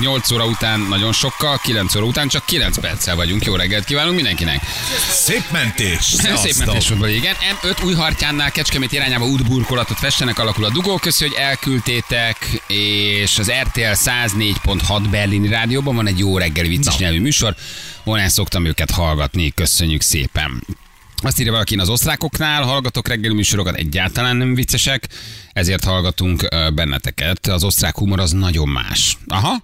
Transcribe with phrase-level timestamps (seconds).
[0.00, 3.44] 8 óra után nagyon sokkal, 9 óra után csak 9 perccel vagyunk.
[3.44, 4.62] Jó reggelt kívánunk mindenkinek.
[5.10, 6.02] Szép mentés!
[6.44, 7.34] Szép mentés volt, igen.
[7.62, 10.96] M5 Újhartyánnál Kecskemét irányába útburkolatot festenek, alakul a dugó.
[10.96, 17.20] Köszi, hogy elküldtétek, és az RTL 104.6 berlini rádióban van egy jó reggeli vicces nyelvű
[17.20, 17.54] műsor.
[18.04, 20.66] Onnan szoktam őket hallgatni, köszönjük szépen.
[21.16, 25.08] Azt írja valaki, én az osztrákoknál hallgatok reggeli műsorokat, egyáltalán nem viccesek,
[25.52, 27.46] ezért hallgatunk benneteket.
[27.46, 29.18] Az osztrák humor az nagyon más.
[29.26, 29.62] Aha,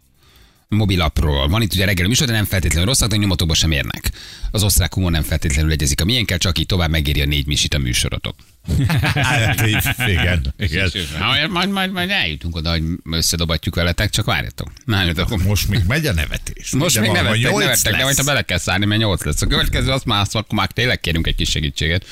[0.76, 1.48] mobilapról.
[1.48, 4.10] Van itt ugye reggeli műsor, de nem feltétlenül rosszak, de nyomatokba sem érnek.
[4.50, 7.74] Az osztrák humor nem feltétlenül egyezik a miénkkel, csak így tovább megéri a négy misit
[7.74, 8.34] a műsorotok.
[9.14, 9.66] Hát,
[10.06, 10.90] igen, igen.
[11.18, 14.72] Majd, majd, majd, majd eljutunk oda, hogy összedobatjuk veletek, csak várjatok.
[14.86, 15.42] Várjatok.
[15.42, 16.70] Most még megy a nevetés.
[16.70, 19.24] Most Ugye még van, nevettek, nyolc nevettek, de majd ha bele kell szállni, mert 8
[19.24, 19.42] lesz.
[19.42, 22.06] A következő azt már, azt akkor már tényleg kérünk egy kis segítséget.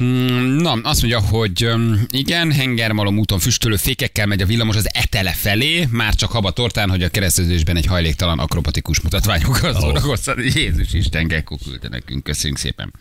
[0.00, 1.68] Hmm, Na, azt mondja, hogy
[2.10, 6.90] igen, hengermalom úton füstölő fékekkel megy a villamos az etele felé, már csak haba tortán,
[6.90, 9.80] hogy a keresztezésben egy hajléktalan akrobatikus mutatványokkal Oh.
[9.80, 10.54] szórakoztat.
[10.54, 12.92] Jézus Isten, Gekko küldte nekünk, köszönjük szépen.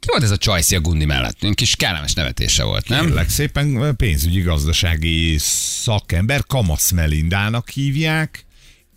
[0.00, 1.36] Ki volt ez a Csajci a Gundi mellett?
[1.42, 3.04] Egy kis kellemes nevetése volt, nem?
[3.06, 8.45] Kérlek szépen pénzügyi gazdasági szakember, Kamasz Melindának hívják,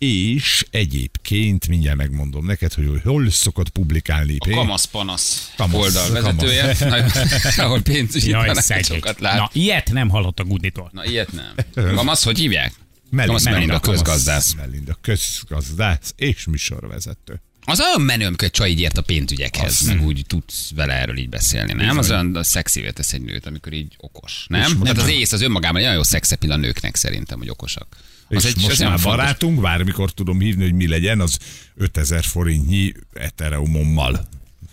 [0.00, 4.36] és egyébként mindjárt megmondom neked, hogy hol szokott publikálni.
[4.38, 6.76] A Kamasz Panasz Kamasz, oldalvezetője,
[7.64, 9.36] ahol pénzügyi tanácsokat lát.
[9.36, 10.90] Na, ilyet nem hallott a Gudnitól.
[10.92, 11.54] Na, ilyet nem.
[11.94, 12.72] Kamasz, hogy hívják?
[13.10, 14.54] Melinda, Kamasz Melinda, Kamasz közgazdász.
[14.54, 17.40] Melinda, közgazdász és műsorvezető.
[17.64, 21.16] Az olyan menő, amikor egy csaj így ért a pénzügyekhez, meg úgy tudsz vele erről
[21.16, 21.98] így beszélni, nem?
[21.98, 24.78] Az olyan a szexivé tesz egy nőt, amikor így okos, nem?
[24.82, 27.96] Tehát az ész az önmagában egy nagyon jó szexepil a nőknek szerintem, hogy okosak.
[28.36, 29.20] Az és most az már olyan fontos.
[29.20, 31.38] barátunk, bármikor tudom hívni, hogy mi legyen, az
[31.76, 34.28] 5000 forintnyi etereumommal.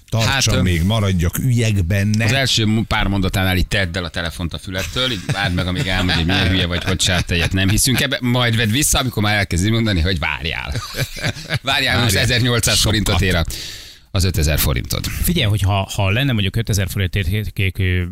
[0.10, 2.26] Tartsa Hát, hát, még, maradjak üljek benne.
[2.26, 5.88] Az első pár mondatánál így tedd el a telefont a fülettől, így várd meg, amíg
[5.88, 9.24] elmondja, hogy milyen hülye vagy, hogy sát egyet nem hiszünk ebbe, majd vedd vissza, amikor
[9.24, 10.74] már elkezdi mondani, hogy várjál.
[11.62, 12.24] Várjál, most Várjál.
[12.24, 13.36] 1800 forintot ér
[14.12, 15.06] az 5000 forintod.
[15.06, 18.08] Figyelj, hogy ha, ha lenne mondjuk 5000 forint értékű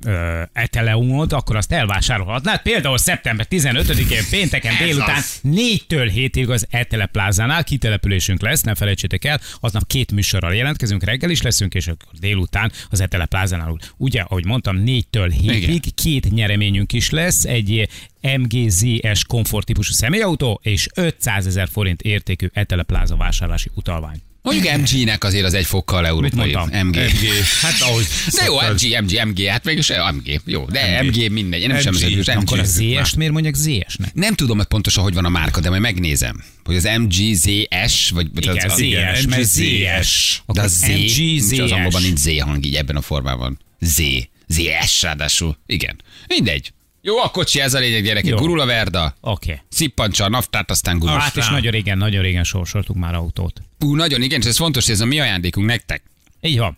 [0.53, 2.61] eteleumod, akkor azt elvásárolhatnád.
[2.61, 5.39] Például szeptember 15-én pénteken délután az.
[5.43, 11.29] 4-től 7-ig az Etele plázánál kitelepülésünk lesz, ne felejtsétek el, aznap két műsorral jelentkezünk, reggel
[11.29, 13.77] is leszünk, és akkor délután az Etele plázánál.
[13.97, 15.79] Ugye, ahogy mondtam, 4-től 7-ig Igen.
[15.95, 17.89] két nyereményünk is lesz, egy
[18.37, 24.21] MGZS komfort típusú személyautó és 500 ezer forint értékű Etele pláza vásárlási utalvány.
[24.45, 26.53] Mondjuk MG-nek azért az egy fokkal európai.
[26.53, 26.87] mondtam?
[26.87, 26.95] MG.
[26.95, 27.29] MG.
[27.61, 28.55] Hát ahogy De jó.
[28.55, 30.41] MG, MG, MG, hát mégis MG.
[30.45, 31.61] Jó, de MG, mindegy.
[31.61, 32.37] Én nem sem MG, az MG.
[32.37, 34.13] Akkor a ZS-t miért mondják ZS-nek?
[34.13, 36.43] Nem tudom, hogy pontosan hogy van a márka, de majd megnézem.
[36.63, 40.41] Hogy az MGZS, vagy vagy Igen, az, az, ZS, MG, mert ZS.
[40.47, 41.71] de a Akkor Z, MG, nincs az ZS.
[41.71, 43.59] angolban nincs Z hang így ebben a formában.
[43.79, 44.01] Z,
[44.47, 45.57] ZS ráadásul.
[45.65, 46.01] Igen.
[46.27, 46.73] Mindegy.
[47.01, 48.29] Jó, a kocsi, ez a lényeg, gyerekek.
[48.29, 48.37] Jó.
[48.37, 49.51] Gurul a verda, Oké.
[49.51, 49.63] Okay.
[49.69, 51.19] szippantsa a naftát, aztán gurul.
[51.19, 53.61] Hát és nagyon régen, nagyon régen sorsoltuk már autót.
[53.79, 56.03] Ú, nagyon igen, és ez fontos, hogy ez a mi ajándékunk nektek.
[56.41, 56.77] Így van.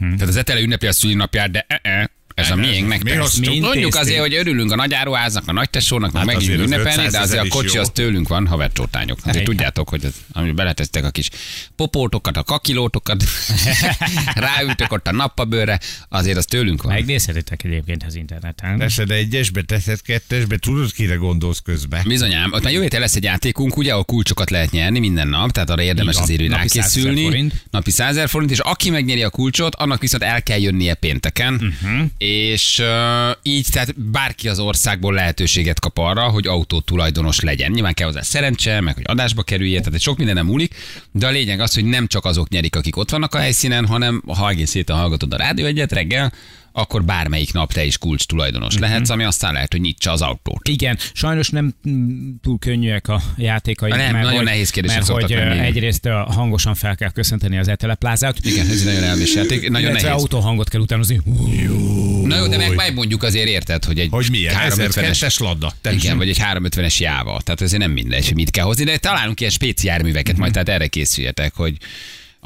[0.00, 4.20] Tehát az etele ünnepli a szülinapját, de e-e, ez a miénk mi Mi Mondjuk azért,
[4.20, 7.44] hogy örülünk a nagyáruháznak, a nagytesónak, meg Hát megint azért az ünnepelni, 500 de azért
[7.44, 7.80] a kocsi jó.
[7.80, 9.18] az tőlünk van, havercsótányok.
[9.18, 9.44] Azért Igen.
[9.44, 11.30] tudjátok, hogy az, amit beletesztek a kis
[11.76, 13.24] popótokat, a kakilótokat,
[14.34, 16.92] ráültök ott a nappabőrre, azért az tőlünk van.
[16.92, 18.78] Megnézhetitek egyébként az interneten.
[18.78, 22.02] Teszed egyesbe, teszed kettesbe, tudod, kire gondolsz közben.
[22.06, 25.70] Bizonyám, ott már jövő lesz egy játékunk, ugye, ahol kulcsokat lehet nyerni minden nap, tehát
[25.70, 26.22] arra érdemes van.
[26.22, 27.22] azért hogy Napi 100 000 rákészülni.
[27.22, 27.64] forint.
[27.70, 31.54] Napi 100 000 forint, és aki megnyeri a kulcsot, annak viszont el kell jönnie pénteken,
[31.54, 32.06] uh-huh.
[32.28, 37.70] És uh, így tehát bárki az országból lehetőséget kap arra, hogy autó tulajdonos legyen.
[37.70, 40.74] Nyilván kell hozzá szerencse, meg hogy adásba kerülje, tehát sok minden nem múlik,
[41.12, 44.22] de a lényeg az, hogy nem csak azok nyerik, akik ott vannak a helyszínen, hanem
[44.26, 46.32] ha egész héten hallgatod a rádió egyet reggel,
[46.78, 48.88] akkor bármelyik nap te is kulcs tulajdonos uh-huh.
[48.88, 50.68] lehetsz, ami aztán lehet, hogy nyitsa az autót.
[50.68, 51.74] Igen, sajnos nem
[52.42, 53.90] túl könnyűek a játékai.
[53.90, 55.58] Nem, mert nagyon hogy, nehéz kérdések Mert hogy lenni.
[55.58, 58.36] egyrészt hangosan fel kell köszönteni az eteleplázát.
[58.42, 60.10] Igen, ez egy nagyon elmés játék, nagyon nehéz.
[60.10, 61.20] autóhangot kell utánozni.
[62.24, 64.54] Na jó, de meg megmondjuk azért érted, hogy egy Hogy milyen?
[64.68, 65.72] 350-es 1002-es ladda.
[65.90, 67.40] Igen, vagy egy 350-es jáva.
[67.44, 70.86] Tehát ezért nem mindegy, hogy mit kell hozni, de találunk ilyen speciálműveket, majd tehát erre
[70.86, 71.76] készüljetek, hogy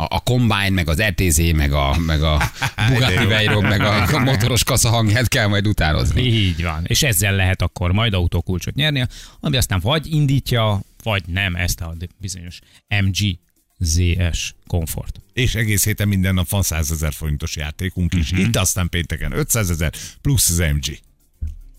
[0.03, 2.51] a, a Combine, meg az ETZ, meg a, meg a
[2.89, 3.27] Bugatti.
[3.27, 6.23] Veyron, meg a motoros kasza hangját kell majd utánozni.
[6.23, 6.85] Így van.
[6.87, 9.07] És ezzel lehet akkor majd autókulcsot nyerni,
[9.41, 12.59] ami aztán vagy indítja, vagy nem ezt a bizonyos
[13.05, 13.39] MG
[13.79, 15.21] ZS komfort.
[15.33, 18.31] És egész héten minden nap van 100 ezer forintos játékunk is.
[18.33, 18.41] Mhm.
[18.41, 20.99] Itt aztán pénteken 500 ezer plusz az MG.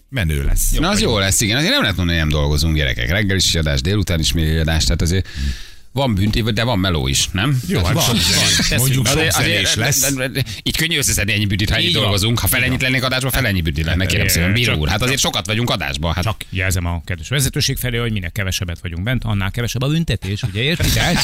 [0.10, 0.72] Menő lesz.
[0.72, 1.58] Na az jó lesz, igen.
[1.58, 3.10] Azért nem lehet mondani, hogy nem dolgozunk gyerekek.
[3.10, 5.28] Reggel is adás, délután is még adás, tehát azért
[5.94, 7.60] Van bünti, de van meló is, nem?
[7.68, 8.16] Jó, hát Van, van.
[8.16, 10.14] Teszünk Mondjuk sok Azért- lesz.
[10.64, 12.02] Így könnyű összeszedni ennyi büdit, ha Így van.
[12.02, 12.40] dolgozunk.
[12.40, 14.54] Ha fel ennyit lennénk adásban, fel ennyi büdit lenne, kérem szépen.
[14.54, 16.14] Bíró úr, hát azért sokat vagyunk adásban.
[16.14, 19.88] Hát Csak jelzem a kedves vezetőség felé, hogy minél kevesebbet vagyunk bent, annál kevesebb a
[19.88, 21.18] büntetés, ugye értitek?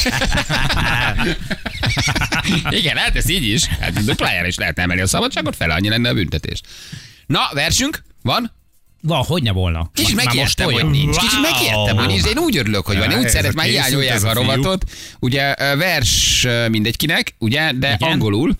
[2.70, 3.64] Igen, hát ez így is.
[3.66, 6.60] Hát duplájára is lehet emelni a szabadságot, fele annyi lenne a büntetés.
[7.26, 8.02] Na, versünk?
[8.22, 8.52] Van?
[9.02, 9.90] Van, hogy ne volna.
[9.94, 10.90] Kicsit megijedtem, hogy olyan.
[10.90, 11.16] nincs.
[11.16, 11.50] Kicsit Wow.
[11.50, 13.10] megijedtem, hogy nincs, én úgy örülök, hogy van.
[13.10, 14.84] Én úgy szeret, már hiányolják a rovatot.
[15.20, 18.10] Ugye vers mindegykinek, ugye, de Igen.
[18.12, 18.56] angolul,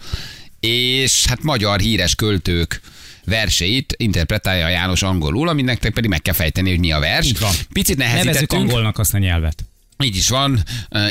[0.60, 2.80] és hát magyar híres költők
[3.24, 7.32] verseit interpretálja János angolul, aminek pedig meg kell fejteni, hogy mi a vers.
[7.72, 8.62] Picit Nevezzük nehezítettünk.
[8.62, 9.64] angolnak azt a nyelvet.
[10.02, 10.62] Így is van,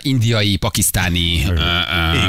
[0.02, 1.46] indiai, pakisztáni,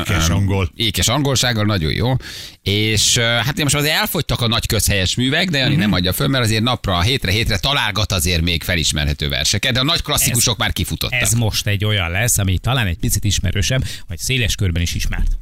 [0.00, 0.70] Ékes angol.
[0.76, 2.16] Ékes angolsággal, nagyon jó.
[2.62, 5.80] És hát én most azért elfogytak a nagy közhelyes művek, de Jani Mhm.
[5.80, 9.84] nem adja föl, mert azért napra, hétre, hétre találgat azért még felismerhető verseket, de a
[9.84, 11.20] nagy klasszikusok már kifutottak.
[11.20, 15.38] Ez most egy olyan lesz, ami talán egy picit ismerősebb, vagy széles körben is ismert.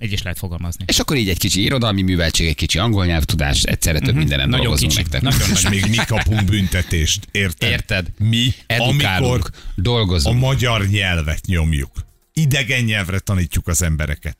[0.00, 0.84] Így is lehet fogalmazni.
[0.88, 4.50] És akkor így egy kicsi irodalmi műveltség, egy kicsi angol nyelvtudás, egyszerre több mindenen Mhm.
[4.50, 5.02] Nagyon dolgozunk kicsi.
[5.02, 5.22] nektek.
[5.22, 7.70] Nagyon És még mi kapunk büntetést, érted?
[7.70, 8.06] Érted?
[8.18, 9.02] Mi, Edukálunk,
[9.32, 10.40] amikor a dolgozunk.
[10.40, 11.90] magyar nyelvet nyomjuk.
[12.32, 14.36] Idegen nyelvre tanítjuk az embereket.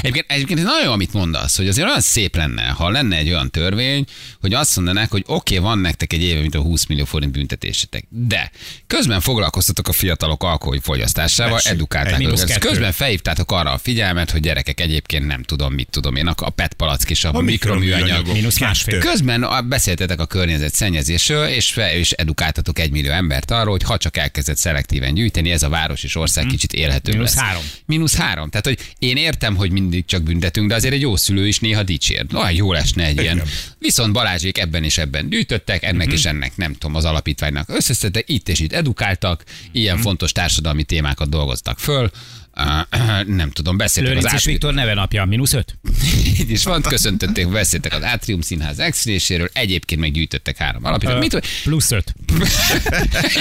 [0.00, 3.50] Egyébként, egyébként nagyon jó, amit mondasz, hogy azért olyan szép lenne, ha lenne egy olyan
[3.50, 4.04] törvény,
[4.40, 7.32] hogy azt mondanák, hogy oké, okay, van nektek egy éve, mint a 20 millió forint
[7.32, 8.50] büntetésetek, de
[8.86, 12.58] közben foglalkoztatok a fiatalok alkoholfogyasztásával, edukálták mínusz őket.
[12.58, 16.74] Közben felhívtátok arra a figyelmet, hogy gyerekek egyébként nem tudom, mit tudom én, a PET
[16.74, 18.26] palack és a, A mikroműanyag.
[18.26, 18.58] Mínusz.
[18.98, 23.96] Közben beszéltetek a környezet szennyezésről, és, fe, és edukáltatok egy millió embert arról, hogy ha
[23.96, 27.44] csak elkezdett szelektíven gyűjteni, ez a város és ország kicsit élhetőbb Mínusz lesz.
[27.44, 27.62] három.
[27.86, 28.50] Mínusz három.
[28.50, 31.82] Tehát, hogy én értem, hogy mindig csak büntetünk, de azért egy jó szülő is néha
[31.82, 32.26] dicsér.
[32.34, 33.42] Olyan jó lesne egy ilyen.
[33.78, 38.48] Viszont Balázsék ebben és ebben gyűjtöttek, ennek és ennek, nem tudom, az alapítványnak összeszedtek, itt
[38.48, 42.10] és itt edukáltak, ilyen fontos társadalmi témákat dolgoztak föl.
[43.26, 45.78] Nem tudom, beszéltek az Lőrinc és átri- Viktor neve napja, mínusz öt?
[46.40, 51.32] így is van, köszöntötték, beszéltek az Átrium Színház exüléséről, egyébként meg gyűjtöttek három alapítványt.
[51.32, 52.14] Mit, Plusz öt.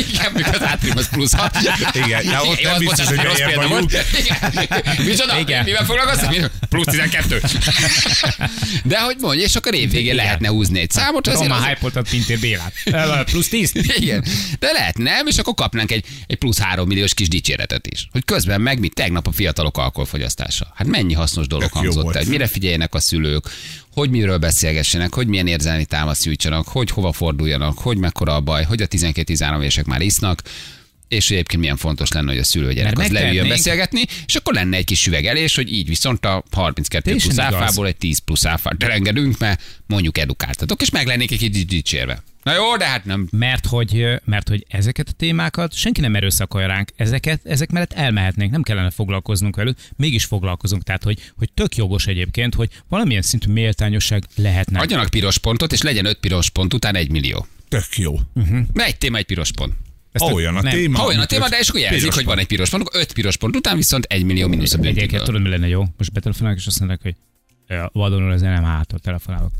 [0.09, 1.57] igen, mikor az Átrium az plusz hat.
[2.05, 4.05] Igen, na, ott nem az biztos, hogy rossz példa volt.
[5.05, 5.39] Micsoda?
[5.39, 5.63] Igen.
[5.63, 6.51] Mivel foglalkoztak?
[6.69, 7.41] Plusz 12.
[8.83, 11.27] De hogy mondja, és akkor évvégén lehetne húzni egy számot.
[11.27, 12.73] azért Roma az- hype-oltat Pintér Bélát.
[13.31, 13.71] Plusz tíz?
[13.97, 14.25] igen.
[14.59, 18.07] De lehet nem, és akkor kapnánk egy, egy plusz három milliós kis dicséretet is.
[18.11, 20.67] Hogy közben meg mit tegnap a fiatalok alkoholfogyasztása.
[20.73, 23.49] Hát mennyi hasznos dolog Tök hangzott el, hogy mire figyeljenek a szülők,
[23.93, 28.63] hogy miről beszélgessenek, hogy milyen érzelmi támaszt nyújtsanak, hogy hova forduljanak, hogy mekkora a baj,
[28.63, 30.41] hogy a 12-13 évesek már isznak,
[31.15, 34.53] és hogy egyébként milyen fontos lenne, hogy a szülő gyerek az leüljön beszélgetni, és akkor
[34.53, 37.61] lenne egy kis üvegelés, hogy így viszont a 32 Teljesen plusz igaz.
[37.61, 42.23] áfából egy 10 plusz áfát elengedünk, mert mondjuk edukáltatok, és meg lennék egy kicsit dicsérve.
[42.43, 46.67] Na jó, de hát nem Mert hogy, mert hogy ezeket a témákat senki nem erőszakolja
[46.67, 50.83] ránk, ezeket, ezek mellett elmehetnénk, nem kellene foglalkoznunk velük, mégis foglalkozunk.
[50.83, 54.79] Tehát, hogy, hogy tök jogos egyébként, hogy valamilyen szintű méltányosság lehetne.
[54.79, 57.47] Adjanak piros pontot, és legyen öt piros pont után egy millió.
[57.69, 58.19] Tök jó.
[58.73, 59.73] Ne egy téma, egy piros pont.
[60.15, 60.73] Ezt Ha olyan a nem.
[60.73, 60.97] téma.
[60.97, 63.13] Ha olyan a téma, de és akkor jelzik, hogy van egy piros pont, akkor öt
[63.13, 65.85] piros pont után viszont egy millió mínusz a Egyébként tudod, mi lenne jó?
[65.97, 67.15] Most betelefonálok, és azt mondják, hogy
[67.91, 69.51] vadonul ezen nem hátul telefonálok.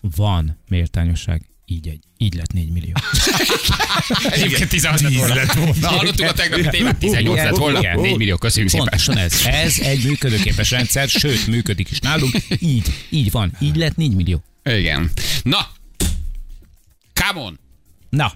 [0.00, 1.42] Van méltányosság.
[1.68, 2.00] Így egy.
[2.18, 2.92] Így lett 4 millió.
[4.30, 5.34] Egyébként 16 lett Tíz volna.
[5.34, 5.72] lett volna.
[5.80, 7.78] Na, hallottuk a tegnapi témát, 18 Igen, lett volna.
[7.78, 8.00] igen.
[8.00, 8.86] 4 millió, köszönjük szépen.
[8.86, 9.42] Pontosan ez.
[9.46, 12.32] Ez egy működőképes rendszer, sőt, működik is nálunk.
[12.58, 13.52] Így, így van.
[13.60, 14.42] Így lett 4 millió.
[14.64, 15.10] Igen.
[15.42, 15.68] Na,
[17.14, 17.58] come on,
[18.10, 18.32] Na,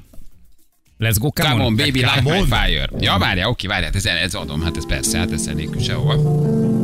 [1.01, 2.47] let's go, come, come on, baby, light my on.
[2.47, 2.89] fire.
[2.99, 6.80] Ja, várjál, oké, várjál, ez, ez adom, hát ez persze, hát ez nélkül sehova.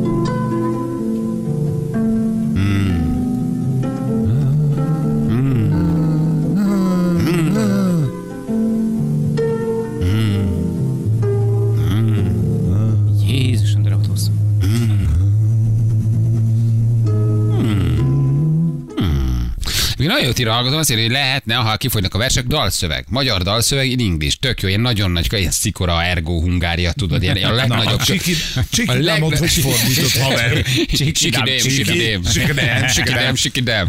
[20.07, 23.05] Még nagyon jót ír a hallgatom azért, hogy lehetne, ha kifogynak a versek, dalszöveg.
[23.09, 24.39] Magyar dalszöveg in English.
[24.39, 28.01] Tök jó, ilyen nagyon nagy, ilyen szikora, ergo, Hungária, tudod, ilyen a legnagyobb.
[28.01, 28.35] A Csiki,
[28.71, 30.65] Csiki A nem leg- hogy fordított haver.
[31.15, 33.89] Sikidém, sikidém, Sikidém, sikidém, sikidém.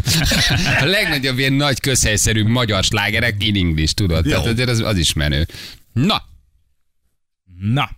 [0.80, 4.24] A legnagyobb ilyen nagy közhelyszerű magyar slágerek in English, tudod?
[4.24, 4.30] Jó.
[4.30, 5.46] Tehát azért az, az is menő.
[5.92, 6.22] Na,
[7.60, 7.90] Na,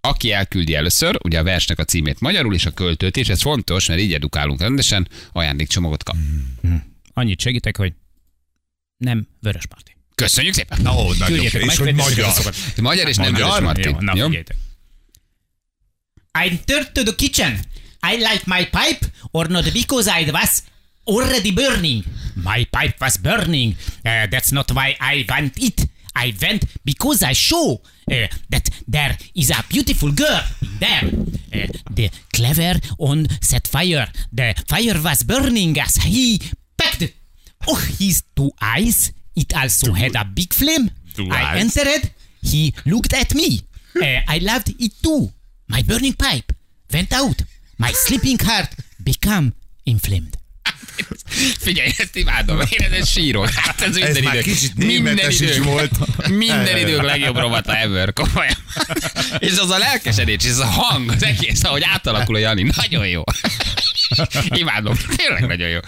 [0.00, 3.86] aki elküldi először, ugye a versnek a címét magyarul és a költőt is, ez fontos,
[3.86, 6.16] mert így edukálunk rendesen, ajándékcsomagot kap.
[7.20, 7.92] Annyit segítek, hogy
[8.96, 9.96] nem vörös parti.
[10.14, 10.86] Köszönjük szépen!
[10.86, 11.42] Ó, nagyon jó.
[11.42, 12.32] És hogy magyar.
[12.80, 13.34] Magyar és nem?
[13.34, 13.90] Vörös Martin.
[13.90, 14.24] Jó, na, Jó?
[14.24, 14.56] figyeljetek.
[16.44, 17.60] I turned to the kitchen.
[18.12, 20.62] I light my pipe or not because I was
[21.04, 22.04] already burning.
[22.34, 23.74] My pipe was burning.
[24.04, 25.88] Uh, that's not why I want it.
[26.14, 30.42] I went because I saw uh, that there is a beautiful girl
[30.78, 31.04] there.
[31.52, 34.08] Uh, the clever on set fire.
[34.32, 36.40] The fire was burning as he.
[37.66, 39.12] Oh, his two eyes.
[39.36, 40.90] It also had a big flame.
[41.14, 41.60] Two I eyes.
[41.60, 42.10] entered.
[42.42, 43.60] He looked at me.
[43.94, 45.30] Uh, I loved it too.
[45.66, 46.52] My burning pipe
[46.92, 47.42] went out.
[47.76, 48.74] My sleeping heart
[49.04, 49.52] became
[49.84, 50.36] inflamed.
[51.64, 53.48] Figyelj, ezt imádom, én ezen sírok.
[53.48, 54.86] Hát ez minden már idő.
[54.86, 55.62] minden idő.
[55.62, 55.90] volt.
[56.28, 58.56] Minden idők legjobb rovata ever, komolyan.
[59.38, 63.06] És az a lelkesedés, és ez a hang, az egész, ahogy átalakul a Jani, nagyon
[63.08, 63.22] jó.
[64.48, 65.78] Imádom, tényleg nagyon jó.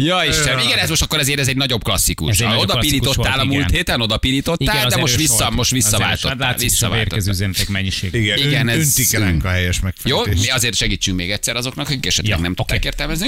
[0.00, 2.30] Ja Isten, igen, ez most akkor azért ez egy nagyobb klasszikus.
[2.30, 3.76] Ez egy nagyobb oda klasszikus pirítottál volt, a múlt igen.
[3.76, 5.50] héten, oda pirítottál, az de most vissza, volt.
[5.50, 5.70] most.
[5.70, 6.36] Hát visszaváltottál.
[6.36, 7.16] látszik, hogy visszaváltottál.
[7.18, 8.14] érkező üzenetek mennyiség.
[8.14, 9.84] Igen, Igen, igen ez- öntik el ránk a helyes Jó,
[10.16, 10.42] megfejtést.
[10.42, 12.86] mi azért segítsünk még egyszer azoknak, akik esetleg Ja, nem tudták oké.
[12.86, 13.26] értelmezni.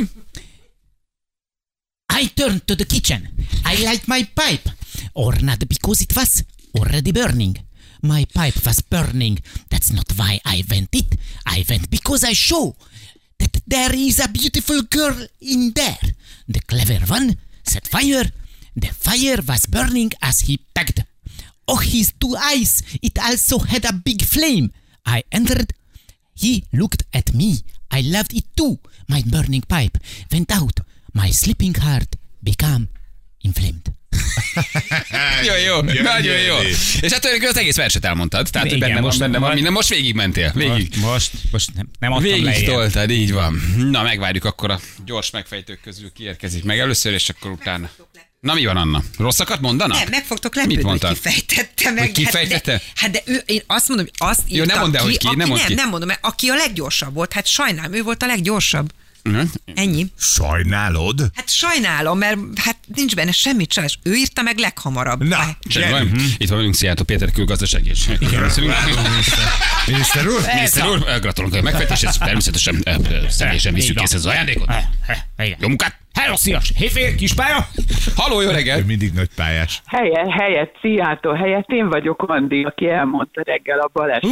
[2.22, 3.28] I turned to the kitchen.
[3.72, 4.74] I light my pipe.
[5.12, 7.56] Or not because it was already burning.
[8.00, 9.38] My pipe was burning.
[9.68, 11.14] That's not why I went it.
[11.56, 12.74] I went because I show
[13.40, 16.04] that there is a beautiful girl in there.
[16.46, 18.26] The clever one set fire.
[18.76, 21.00] The fire was burning as he packed.
[21.66, 22.82] Oh, his two eyes.
[23.02, 24.72] It also had a big flame.
[25.04, 25.72] I entered.
[26.34, 27.50] He looked at me.
[27.90, 28.78] I loved it too.
[29.08, 29.98] My burning pipe
[30.32, 30.80] went out.
[31.12, 32.88] My sleeping heart became
[33.42, 33.94] inflamed.
[35.46, 36.56] Jó, jó, nagyon jó.
[36.60, 36.76] És
[37.12, 38.48] hát tulajdonképpen az egész verset elmondtad.
[38.50, 39.72] Tehát, hogy Igen, benne van, most- benne van minden.
[39.72, 40.52] Most végig mentél.
[40.54, 40.88] Végig.
[40.96, 42.70] Most, most, most nem, nem adtam Végig lejjebb.
[42.70, 43.74] toltad, így van.
[43.76, 47.90] Na, megvárjuk akkor a gyors megfejtők közül kiérkezik meg először, és akkor utána.
[48.40, 49.02] Na mi van, Anna?
[49.18, 49.98] Rosszakat mondanak?
[49.98, 51.12] Nem, meg fogtok Mit lepődni, hogy mondtad?
[51.12, 51.98] kifejtette meg.
[52.04, 52.72] Hogy kifejtette?
[52.94, 55.06] Hát de, hát de ő, én azt mondom, hogy azt Jó, nem mondd el, ki,
[55.08, 55.74] hogy ki, aki, nem mondd nem, ki.
[55.74, 58.90] nem mondom, mert aki a leggyorsabb volt, hát sajnálom, ő volt a leggyorsabb.
[59.22, 59.40] Mhm.
[59.74, 60.06] Ennyi.
[60.18, 61.30] Sajnálod?
[61.34, 63.98] Hát sajnálom, mert hát nincs benne semmi csalás.
[64.02, 65.22] Ő írta meg leghamarabb.
[65.28, 66.08] Na, Hát, Semmi baj.
[66.38, 68.06] Itt van velünk Szijjártó Péter külgazdaság és.
[69.86, 70.40] Miniszter úr?
[70.54, 73.94] Miniszter úr, gratulunk a megfejtéshez, természetesen ö, ö, személyesen van.
[73.94, 74.70] kész az ajándékot.
[75.38, 75.56] Igen.
[75.60, 75.98] Jó munkát!
[76.22, 76.72] Hello, szias!
[76.76, 77.66] Hétfél, kispálya!
[78.16, 78.82] Halló, jó Ő reggel!
[78.86, 79.82] mindig nagy pályás.
[79.86, 84.30] Helyet, helyet, Szijjártó helyett én vagyok Andi, aki elmondta reggel a balesetet.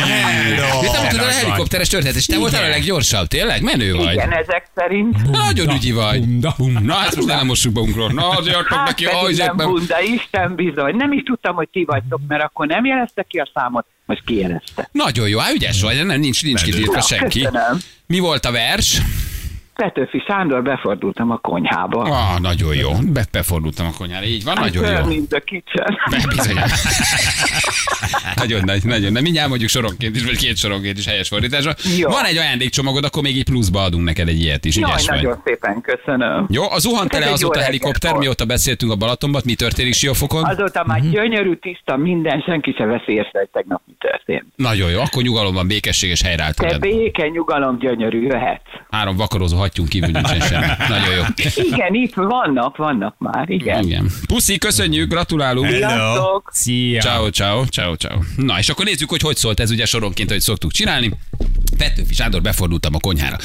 [0.00, 0.80] Hello!
[0.80, 3.62] Te nem tudod a helikopteres történet, és te voltál a leggyorsabb, tényleg?
[3.62, 4.12] Menő vagy.
[4.12, 5.30] Igen, ezek szerint.
[5.30, 6.20] Nagyon ügyi vagy.
[6.20, 6.54] Bunda.
[6.82, 8.12] Na, hát most nem mossuk magunkról.
[8.12, 9.66] Na, azért Hát neki a hajzékben.
[9.68, 10.94] bunda, Isten bizony.
[10.96, 14.88] Nem is tudtam, hogy ti vagytok, mert akkor nem jelezte ki a számot, most kijelezte.
[14.92, 17.40] Nagyon jó, hát ügyes vagy, nem, nincs, nincs kitiltva senki.
[17.40, 17.78] köszönöm.
[18.06, 19.00] Mi volt a vers?
[19.76, 22.02] Petőfi Sándor befordultam a konyhába.
[22.02, 22.90] Ah, nagyon jó.
[23.12, 24.26] Be, befordultam a konyhára.
[24.26, 25.38] Így van, nagyon Turn jó.
[25.44, 25.98] kitchen.
[26.10, 26.54] Be- Bizony.
[28.42, 29.22] nagyon nagy, nagyon nagy.
[29.22, 31.74] Mindjárt mondjuk soronként is, vagy két soronként is helyes fordításra.
[31.98, 32.08] Jó.
[32.10, 34.76] Van egy ajándékcsomagod, akkor még így pluszba adunk neked egy ilyet is.
[34.76, 35.22] Jaj, Ügyes vagy.
[35.22, 36.46] nagyon szépen köszönöm.
[36.50, 38.22] Jó, a zuhant tele egy azóta a helikopter, volt.
[38.22, 40.44] mióta beszéltünk a Balatonban, mi történik Siófokon?
[40.44, 41.10] Azóta már Mhm.
[41.10, 44.44] gyönyörű, tiszta minden, senki se veszi észre, hogy tegnap mi történt.
[44.56, 46.56] Nagyon jó, akkor nyugalomban, békesség és helyreállt.
[46.56, 48.62] Te béke, nyugalom, gyönyörű, jöhetsz.
[48.90, 50.66] Három vakarózó hattyunk kívül nincsen semmi.
[50.88, 51.22] Nagyon jó.
[51.54, 53.84] Igen, itt vannak, vannak már, igen.
[53.84, 54.10] Igen.
[54.26, 55.70] Puszi, köszönjük, gratulálunk.
[55.70, 56.42] Hello.
[56.50, 57.00] Szia!
[57.00, 58.18] Ciao, ciao, ciao, ciao.
[58.36, 61.12] Na, és akkor nézzük, hogy hogy szólt ez ugye soronként, hogy szoktuk csinálni.
[61.76, 63.36] Petőfi Sándor, befordultam a konyhára.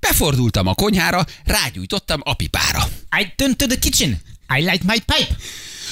[0.00, 2.82] Befordultam a konyhára, rágyújtottam a pipára.
[3.20, 4.20] I turned to the kitchen.
[4.58, 5.34] I light my pipe.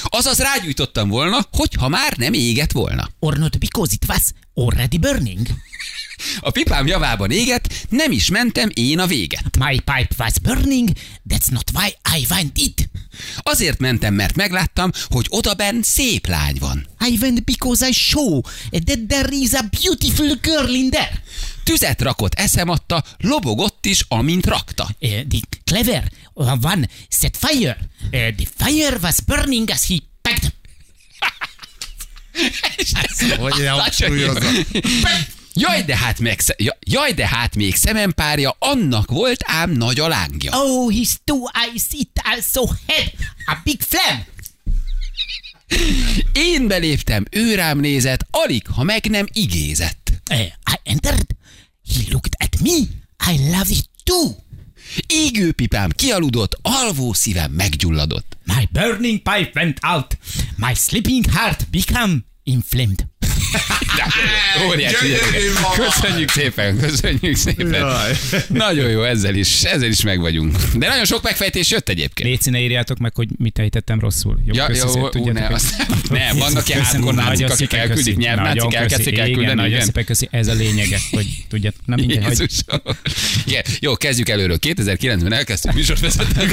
[0.03, 3.09] Azaz rágyújtottam volna, hogyha már nem égett volna.
[3.19, 4.23] Or not because it was
[4.53, 5.47] already burning.
[6.39, 9.57] A pipám javában égett, nem is mentem én a véget.
[9.59, 10.89] My pipe was burning.
[11.29, 12.89] That's not why I went it.
[13.37, 16.87] Azért mentem, mert megláttam, hogy odaben szép lány van.
[17.07, 18.41] I went because I show
[18.85, 21.21] that there is a beautiful girl in there.
[21.63, 24.89] Tüzet rakott, eszem adta, lobogott is, amint rakta.
[24.99, 27.77] Uh, the clever one set fire.
[28.03, 30.53] Uh, the fire was burning as he packed.
[33.39, 33.69] Hogy.
[35.53, 40.07] Jaj, de hát meg, ja- jaj, de hát még szemempárja, annak volt ám nagy a
[40.07, 40.51] lángja.
[40.55, 43.11] Oh, his two eyes it also had
[43.45, 44.25] a big flame.
[46.33, 50.11] Én beléptem, ő rám nézett, alig, ha meg nem igézett.
[50.31, 51.25] Uh, I entered.
[51.93, 52.75] He looked at me.
[53.31, 54.35] I loved it too.
[55.07, 58.37] Égőpipám kialudott, alvó szívem meggyulladott.
[58.43, 60.17] My burning pipe went out.
[60.55, 63.05] My sleeping heart became inflamed.
[64.67, 64.95] Óriási.
[65.75, 67.73] Köszönjük szépen, köszönjük szépen.
[67.73, 68.13] Jaj.
[68.47, 70.57] Nagyon jó, ezzel is, ezzel is meg vagyunk.
[70.75, 72.29] De nagyon sok megfejtés jött egyébként.
[72.29, 74.39] Léci, ne írjátok meg, hogy mit ejtettem rosszul.
[74.45, 75.75] Jó, Ja, jó, ú, tudjátok, ne, azt
[76.09, 78.17] nem, vannak ilyen hardcore nácik, akik elküldik, köszi.
[78.25, 78.75] nyelv Nagyon nácik köszi.
[78.83, 79.85] elkezdik elküldeni, nagyon igen.
[79.85, 80.27] szépen köszi.
[80.31, 81.81] Ez a lényege, hogy tudjátok.
[81.85, 82.81] Na mindegy, Jézusom.
[83.45, 83.63] Igen.
[83.79, 84.57] Jó, kezdjük előről.
[84.61, 86.43] 2009-ben elkezdtük műsort vezetni.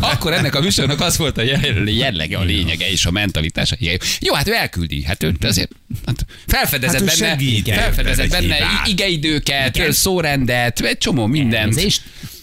[0.00, 3.76] Akkor ennek a műsornak az volt a jell- jellege, a lényege és a mentalitása.
[4.20, 5.02] Jó, hát ő el elküldi.
[5.02, 5.70] Hát ő azért
[6.06, 11.62] hát felfedezett Hát benne, segít felfedezett benne igeidőket, szórendet, egy csomó mindent.
[11.62, 12.02] Elnézést.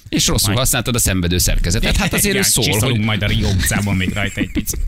[0.09, 0.59] És rosszul Majd.
[0.59, 1.97] használtad a szenvedő szerkezetet.
[1.97, 4.79] Hát azért ő Igen, szól, hogy majd a Rio utcában még rajta egy picit.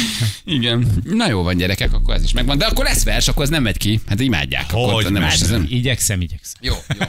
[0.44, 1.02] igen.
[1.04, 2.58] Na jó van gyerekek, akkor ez is megvan.
[2.58, 4.00] De akkor lesz vers, akkor ez nem megy ki.
[4.06, 4.72] Hát imádják.
[4.72, 5.32] Akkor Hogy nem, megy?
[5.32, 6.60] ez nem, Igyekszem, igyekszem.
[6.60, 7.06] Jó, jó.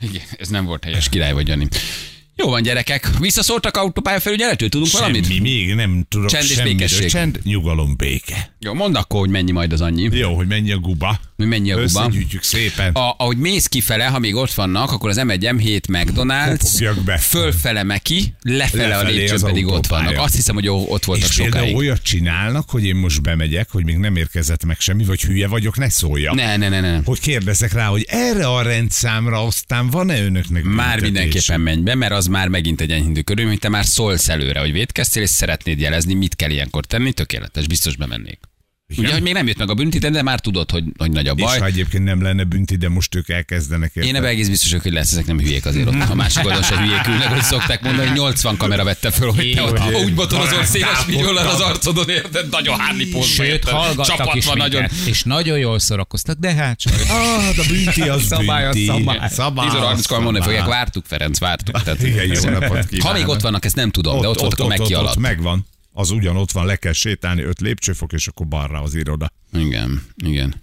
[0.00, 1.68] Igen, ez nem volt helyes, király vagy, Jani.
[2.40, 3.08] Jó van, gyerekek.
[3.18, 4.68] Visszaszóltak autópályafelügyeletről?
[4.68, 5.26] Tudunk valamit?
[5.26, 7.08] Semmi, még nem tudok Csend és békesség.
[7.08, 8.54] Csend, nyugalom, béke.
[8.58, 10.08] Jó, mondd akkor, hogy mennyi majd az annyi.
[10.12, 11.20] Jó, hogy mennyi a guba.
[11.36, 12.00] Hogy mennyi a guba.
[12.04, 12.92] Összegyűjtjük szépen.
[12.92, 17.16] A, ahogy mész kifele, ha még ott vannak, akkor az M1 M7 McDonald's, be.
[17.16, 20.18] fölfele Meki, lefele, a Lefelé lépcsőn pedig ott vannak.
[20.18, 21.76] Azt hiszem, hogy ott voltak És sokáig.
[21.76, 25.76] olyat csinálnak, hogy én most bemegyek, hogy még nem érkezett meg semmi, vagy hülye vagyok,
[25.76, 26.34] ne szóljak.
[26.34, 27.00] Ne, ne, ne, ne.
[27.04, 32.12] Hogy kérdezek rá, hogy erre a rendszámra aztán van-e önöknek Már mindenképpen menj be, mert
[32.12, 35.80] az már megint egy enyhítő körül, hogy te már szólsz előre, hogy védkeztél, és szeretnéd
[35.80, 38.49] jelezni, mit kell ilyenkor tenni, tökéletes, biztos bemennék.
[38.90, 39.04] Igen?
[39.04, 41.32] Ugye, hogy még nem jött meg a bünti, de már tudod, hogy, hogy nagy a
[41.36, 41.58] És baj.
[41.58, 43.90] ha egyébként nem lenne bünti, de most ők elkezdenek.
[43.94, 44.16] Én érted?
[44.16, 45.94] ebben egész biztos, vagyok, hogy lesz, ezek nem hülyék azért ott.
[46.10, 49.52] A másik oldalon se hülyék ülnek, hogy szokták mondani, hogy 80 kamera vette föl, hogy
[49.54, 52.48] te ott úgy motorozol barát, széles vigyollal az arcodon, érted?
[52.50, 54.86] Nagyon hárni pózba, Sőt, hallgattak Csapat is van nagyon.
[55.06, 57.08] és nagyon jól szórakoztak, de hát sajnos.
[57.20, 58.84] Ah, de bünti az Szabály bünti.
[58.86, 59.18] szabály.
[59.30, 61.82] Szabály 10 óra 30 az mondani fogják, vártuk, Ferenc, vártuk.
[61.82, 63.02] Tehát, Igen, jó napot kívánok.
[63.02, 65.16] ha még ott vannak, ezt nem tudom, de ott, voltak a Meki alatt.
[65.16, 65.66] megvan.
[65.92, 69.32] Az ugyanott van, le kell sétálni, öt lépcsőfok, és akkor balra az iroda.
[69.52, 70.54] Igen, igen.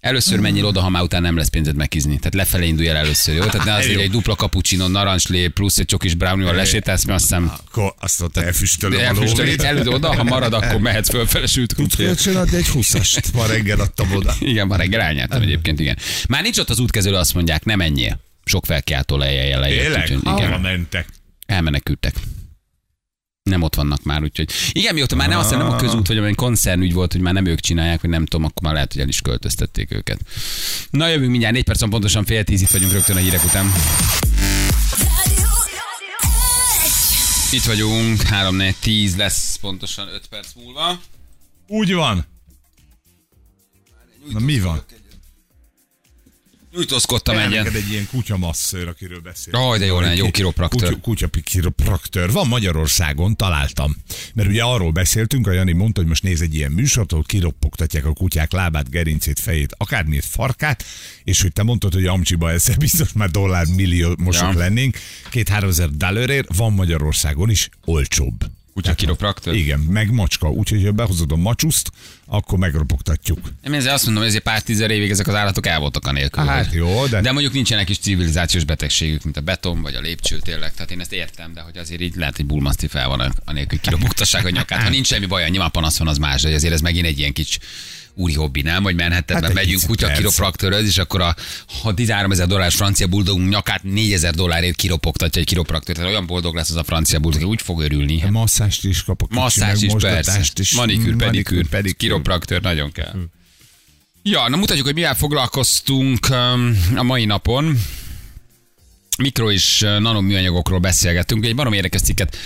[0.00, 2.16] Először menjél oda, ha már utána nem lesz pénzed megizni.
[2.16, 3.44] Tehát lefelé indulj el először, jó?
[3.44, 4.00] Tehát ne az, hogy Jó.
[4.00, 9.14] egy dupla cappuccino, narancslé, plusz egy csokis brownie-val lesétálsz, mert aztán Akkor azt ott elfüstölöm
[9.16, 9.62] lóvét.
[9.62, 11.96] előd oda, ha marad, akkor mehetsz fölfele sült kutyért.
[12.14, 13.32] Kölcsön adni egy húszast.
[13.32, 14.34] Ma reggel adtam oda.
[14.40, 15.98] Igen, ma reggel elnyertem egyébként, igen.
[16.28, 18.20] Már nincs ott az útkezelő, azt mondják, nem menjél.
[18.44, 20.04] Sok felkiáltó lejjel lejjel.
[20.04, 20.60] Tényleg?
[20.60, 21.08] mentek?
[21.46, 22.14] elmenekültek.
[23.50, 24.50] Nem ott vannak már, úgyhogy.
[24.72, 27.32] Igen, mióta már nem azt hiszem, nem a közút, vagy olyan koncernügy volt, hogy már
[27.32, 30.20] nem ők csinálják, hogy nem tudom, akkor már lehet, hogy el is költöztették őket.
[30.90, 33.72] Na jövünk mindjárt, négy percen pontosan fél tíz, itt vagyunk rögtön a hírek után.
[37.50, 41.00] Itt vagyunk, 3 4 10 lesz pontosan 5 perc múlva.
[41.66, 42.26] Úgy van.
[44.32, 44.84] Na mi van?
[46.74, 47.50] Nyújtózkodtam egyen.
[47.50, 49.54] neked egy ilyen kutyamasszőr, akiről beszél.
[49.54, 50.98] Aj, de jó lenne, jó kiropraktor.
[51.00, 52.32] Kutya, kutya kiropraktor.
[52.32, 53.96] Van Magyarországon, találtam.
[54.34, 58.04] Mert ugye arról beszéltünk, a Jani mondta, hogy most néz egy ilyen műsort, ahol kiroppogtatják
[58.04, 60.84] a kutyák lábát, gerincét, fejét, akármiért farkát,
[61.24, 64.58] és hogy te mondtad, hogy Amcsiba ezzel biztos már dollár millió mosok Ja.
[64.58, 64.98] lennénk.
[65.30, 68.44] Két-háromezer dollárért van Magyarországon is olcsóbb.
[68.74, 69.54] Kutya kiropraktor.
[69.54, 70.50] Igen, meg macska.
[70.50, 71.90] Úgyhogy ha behozod a macsuszt,
[72.26, 73.38] akkor megropogtatjuk.
[73.66, 76.44] Én ezzel azt mondom, ezért pár tízer évig ezek az állatok el voltak a nélkül.
[76.44, 80.38] Hát jó, de- de mondjuk nincsenek is civilizációs betegségük, mint a beton vagy a lépcső
[80.38, 80.74] tényleg.
[80.74, 83.88] Tehát én ezt értem, de hogy azért így lehet, hogy bulmaszti fel van anélkül, hogy
[83.88, 84.82] kirobogtassák a nyakát.
[84.82, 87.32] Ha nincs semmi baj, nyilván panasz van az más, de azért ez megint egy ilyen
[87.32, 87.58] kicsi
[88.14, 88.82] úri hobbi, nem?
[88.82, 90.22] Hogy Manhattanben Hát egy megyünk kutya persze.
[90.22, 91.36] kiropraktoröz, és akkor a,
[91.82, 95.94] ha 13 ezer dolláros francia buldogunk nyakát 4000 dollárért kiropogtatja egy kiropraktor.
[95.94, 98.24] Tehát olyan boldog lesz az a francia buldog, hogy úgy fog örülni.
[98.30, 99.30] Masszást is kapok.
[99.30, 100.40] Masszázs is, persze.
[100.60, 100.72] is.
[100.72, 101.96] Manikűr, pedikűr, pedikűr.
[101.96, 103.14] kiropraktor, nagyon kell.
[104.22, 107.78] Ja, na mutatjuk, hogy mivel foglalkoztunk um, a mai napon.
[109.18, 111.44] Mikro és uh, nanoműanyagokról beszélgettünk.
[111.44, 112.36] Egy barom érdekes cikket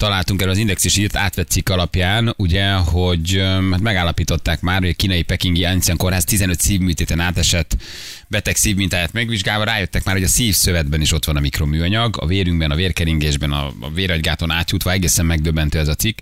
[0.00, 4.88] találtunk erről az Index és írt átvett cikk alapján, ugye, hogy hát megállapították már, hogy
[4.88, 7.76] a kínai pekingi Ansian kórház 15 szívműtéten átesett
[8.30, 12.70] beteg szívmintáját megvizsgálva rájöttek már, hogy a szívszövetben is ott van a mikroműanyag, a vérünkben,
[12.70, 16.18] a vérkeringésben, a, a véregygáton átjutva, egészen megdöbbentő ez a cikk,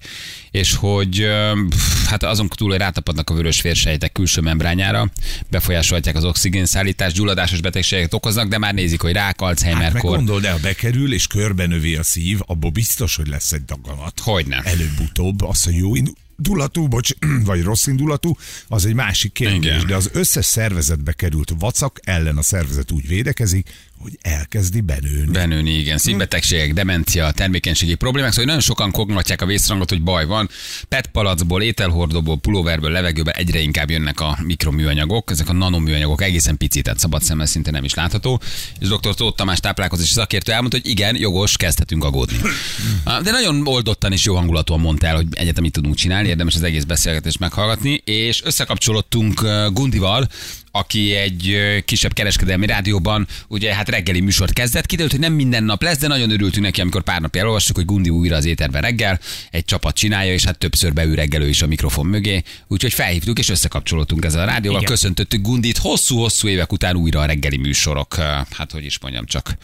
[0.50, 1.26] és hogy
[1.68, 5.10] pff, hát azon túl, hogy rátapadnak a vörös vérsejtek külső membrányára,
[5.50, 10.16] befolyásolhatják az oxigénszállítást, gyulladásos betegségeket okoznak, de már nézik, hogy rák, Hát Alzheimer-kor.
[10.16, 14.20] gondold el, ha bekerül és körbenövi a szív, abból biztos, hogy lesz egy daganat.
[14.20, 14.60] Hogyne.
[14.64, 15.94] Előbb-utóbb az, hogy jó
[16.38, 17.10] indulatú, bocs,
[17.44, 18.36] vagy rossz indulatú,
[18.68, 19.74] az egy másik kérdés.
[19.74, 19.86] Igen.
[19.86, 25.32] De az összes szervezetbe került vacak ellen a szervezet úgy védekezik, hogy elkezdi benőni.
[25.32, 25.98] Benőni, igen.
[25.98, 30.48] Szívbetegségek, demencia, termékenységi problémák, szóval nagyon sokan kognogatják a vészrangot, hogy baj van.
[30.88, 36.82] PET palacból, ételhordóból, pulóverből, levegőben egyre inkább jönnek a mikroműanyagok, ezek a nanoműanyagok egészen picit,
[36.82, 38.40] tehát szabad szemmel szinte nem is látható.
[38.78, 39.14] És dr.
[39.14, 42.38] Tóth Tamás táplálkozási szakértő elmondta, hogy igen, jogos, kezdhetünk aggódni.
[43.24, 46.62] De nagyon oldottan és jó hangulatúan mondta el, hogy egyetem mit tudunk csinálni, érdemes az
[46.62, 50.28] egész beszélgetést meghallgatni, és összekapcsolódtunk uh, Gundival,
[50.70, 54.86] aki egy kisebb kereskedelmi rádióban ugye hát reggeli műsort kezdett.
[54.86, 57.84] Kiderült, hogy nem minden nap lesz, de nagyon örültünk neki, amikor pár napja elolvastuk, hogy
[57.84, 61.66] Gundi újra az éterben reggel, egy csapat csinálja, és hát többször beül reggelő is a
[61.66, 62.42] mikrofon mögé.
[62.66, 64.80] Úgyhogy felhívtuk és összekapcsolódtunk ezzel a rádióval.
[64.80, 64.92] Igen.
[64.92, 68.14] Köszöntöttük Gundit hosszú-hosszú évek után újra a reggeli műsorok,
[68.50, 69.56] hát hogy is mondjam, csak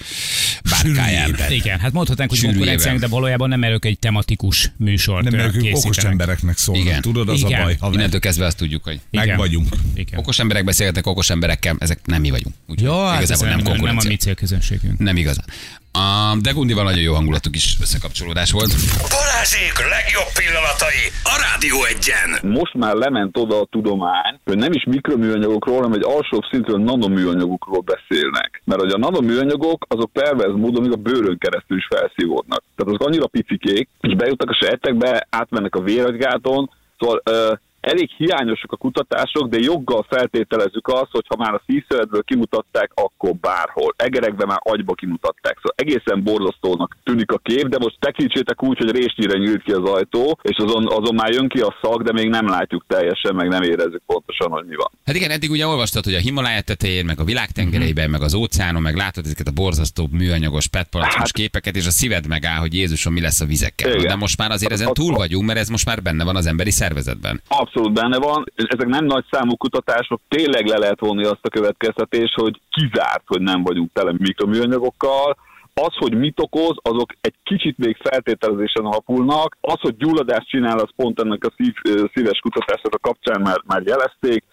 [0.70, 1.36] bárkáján.
[1.50, 5.56] Igen, hát mondhatnánk, hogy konkurenciánk, de valójában nem erők egy tematikus műsort Nem, ö, mert
[5.56, 6.86] ők okos embereknek szólnak.
[6.86, 7.00] Igen.
[7.00, 7.60] Tudod, az Igen.
[7.60, 7.92] a baj.
[7.92, 9.36] Innentől kezdve azt tudjuk, hogy Meg Igen.
[9.36, 9.68] vagyunk.
[9.94, 10.18] Igen.
[10.18, 12.54] okos emberek beszélgetnek okos emberekkel, ezek nem mi vagyunk.
[12.68, 14.98] Úgyhogy Ja, hát igazából nem, nem nem, nem a mi célközönségünk.
[14.98, 15.44] Nem igazán.
[15.92, 18.72] A, de Gundival nagyon jó hangulatuk is összekapcsolódás volt.
[19.08, 22.52] Balázsék legjobb pillanatai a Rádió egyen.
[22.58, 27.80] most már lement oda a tudomány, hogy nem is mikroműanyagokról, hanem egy alsóbb szintről nanoműanyagokról
[27.80, 28.62] beszélnek.
[28.64, 32.62] Mert hogy a nanoműanyagok azok perverz módon még a bőrön keresztül is felszívódnak.
[32.76, 37.52] Tehát azok annyira picikék, és bejutnak a sejtekbe, átmennek a véragygáton, szóval ö,
[37.84, 43.34] elég hiányosak a kutatások, de joggal feltételezzük azt, hogy ha már a szívszeredből kimutatták, akkor
[43.34, 43.94] bárhol.
[43.96, 45.56] Egerekben már agyba kimutatták.
[45.56, 49.90] Szóval egészen borzasztónak tűnik a kép, de most tekintsétek úgy, hogy résnyire nyílt ki az
[49.90, 53.48] ajtó, és azon, azon már jön ki a szag, de még nem látjuk teljesen, meg
[53.48, 54.90] nem érezzük pontosan, hogy mi van.
[55.04, 58.82] Hát igen, eddig ugye olvastad, hogy a Himalája tetején, meg a világtengereiben, meg az óceánon,
[58.82, 63.12] meg látod ezeket a borzasztó műanyagos petpalackos Hát- képeket, és a szíved megáll, hogy Jézusom,
[63.12, 63.94] mi lesz a vizekkel.
[63.94, 64.06] Igen.
[64.06, 66.70] De most már azért ezen túl vagyunk, mert ez most már benne van az emberi
[66.70, 67.42] szervezetben.
[67.48, 68.44] Abszolút benne van.
[68.54, 70.20] Ezek nem nagy számú kutatások.
[70.28, 75.36] Tényleg le lehet vonni azt a következtetést, hogy kizárt, hogy nem vagyunk tele mikroműanyagokkal.
[75.74, 79.56] Az, hogy mit okoz, azok egy kicsit még feltételezésen alapulnak.
[79.60, 81.74] Az, hogy gyulladást csinál, az pont ennek a szív,
[82.14, 84.44] szíves kutatások a kapcsán már, már jelezték.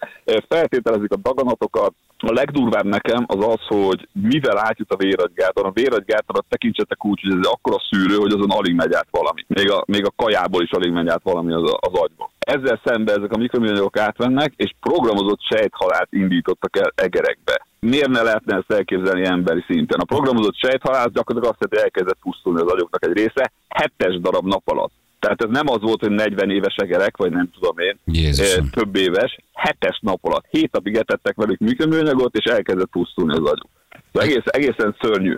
[0.48, 1.94] Feltételezik a daganatokat.
[2.24, 5.64] A legdurvább nekem az az, hogy mivel átjut a véragygáton.
[5.64, 9.44] A véragygátorat tekintsetek úgy, hogy ez akkora szűrő, hogy azon alig megy át valami.
[9.46, 12.30] Még a, még a kajából is alig megy át valami az, az agyba.
[12.38, 17.66] Ezzel szemben ezek a mikroműanyagok átvennek, és programozott sejthalált indítottak el egerekbe.
[17.86, 20.00] Miért ne lehetne ezt elképzelni emberi szinten?
[20.00, 24.46] A programozott sejthalált gyakorlatilag azt jelenti, hogy elkezdett pusztulni az agyoknak egy része, hetes darab
[24.46, 24.92] nap alatt.
[25.18, 28.64] Tehát ez nem az volt, hogy 40 éves egerek, vagy nem tudom én, Jézusom.
[28.64, 30.44] eh, több éves, hetes nap alatt.
[30.50, 33.68] Hét napig etettek velük mikroműanyagot, és elkezdett pusztulni az agyuk.
[34.12, 35.36] Szóval Egész, egészen szörnyű.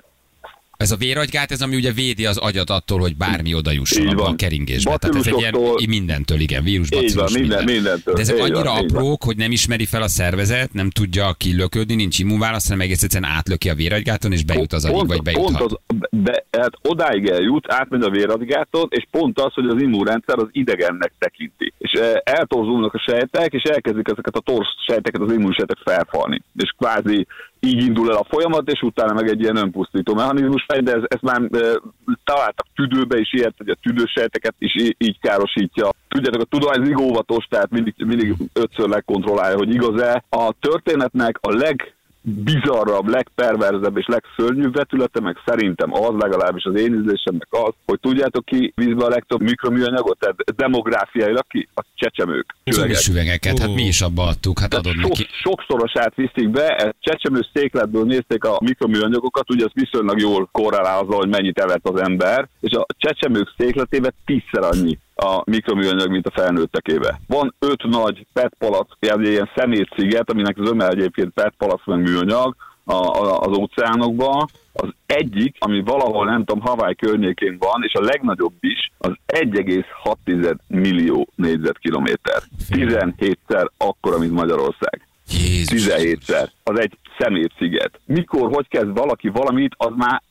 [0.76, 4.12] Ez a véragygát, ez ami ugye védi az agyat attól, hogy bármi oda jusson Így
[4.12, 4.36] abba a van.
[4.36, 4.96] keringésbe.
[4.96, 5.54] Tehát ez egy ilyen
[5.88, 8.14] mindentől, igen, vírus, Így van, bacillus, minden- mindentől.
[8.14, 8.84] De ezek van, annyira van.
[8.84, 13.30] aprók, hogy nem ismeri fel a szervezet, nem tudja kilöködni, nincs immunválasz, hanem egész egyszerűen
[13.30, 15.58] átlöki a véragygáton, és bejut az agyig, vagy bejuthat.
[15.58, 20.38] Pont az, de, hát odáig eljut, átmegy a véradgáton, és pont az, hogy az immunrendszer
[20.38, 21.72] az idegennek tekinti.
[21.78, 26.42] És eh, eltorzulnak a sejtek, és elkezdik ezeket a torz sejteket, az immunsejtek felfalni.
[26.56, 27.26] És kvázi
[27.64, 31.02] így indul el a folyamat, és utána meg egy ilyen önpusztító mechanizmus megy, de ez,
[31.06, 31.80] ezt már e,
[32.24, 35.88] találtak tüdőbe is ilyet, hogy a tüdősejteket is í- így károsítja.
[36.08, 40.24] Tudjátok, a tudomány az óvatos, tehát mindig, mindig ötször legkontrollálja, hogy igaz-e.
[40.28, 41.93] A történetnek a leg
[42.24, 48.44] bizarrabb, legperverzebb és legszörnyűbb vetülete, meg szerintem az legalábbis az én ízlésemnek az, hogy tudjátok
[48.44, 51.68] ki vízbe a legtöbb mikroműanyagot, tehát demográfiailag ki?
[51.74, 52.54] A csecsemők.
[52.64, 53.06] Üvegek.
[53.10, 55.26] Üvegeket, hát mi is abba adtuk, hát adod sok, neki.
[55.42, 61.18] sokszorosát viszik be, ez csecsemő székletből nézték a mikroműanyagokat, ugye az viszonylag jól korrelál azzal,
[61.18, 66.40] hogy mennyit evett az ember, és a csecsemők székletében tízszer annyi a mikroműanyag, mint a
[66.40, 67.20] felnőttekébe.
[67.26, 72.56] Van öt nagy PET palack, egy ilyen szemétsziget, aminek zöme egyébként PET palack meg műanyag,
[72.84, 74.48] a, a, az óceánokban.
[74.72, 80.56] Az egyik, ami valahol, nem tudom, Hawaii környékén van, és a legnagyobb is, az 1,6
[80.66, 82.42] millió négyzetkilométer.
[82.70, 85.08] 17-szer akkora, mint Magyarország.
[85.28, 85.86] Jézus.
[85.86, 86.48] 17-szer.
[86.62, 88.00] Az egy szemétsziget.
[88.06, 90.22] Mikor, hogy kezd valaki valamit, az már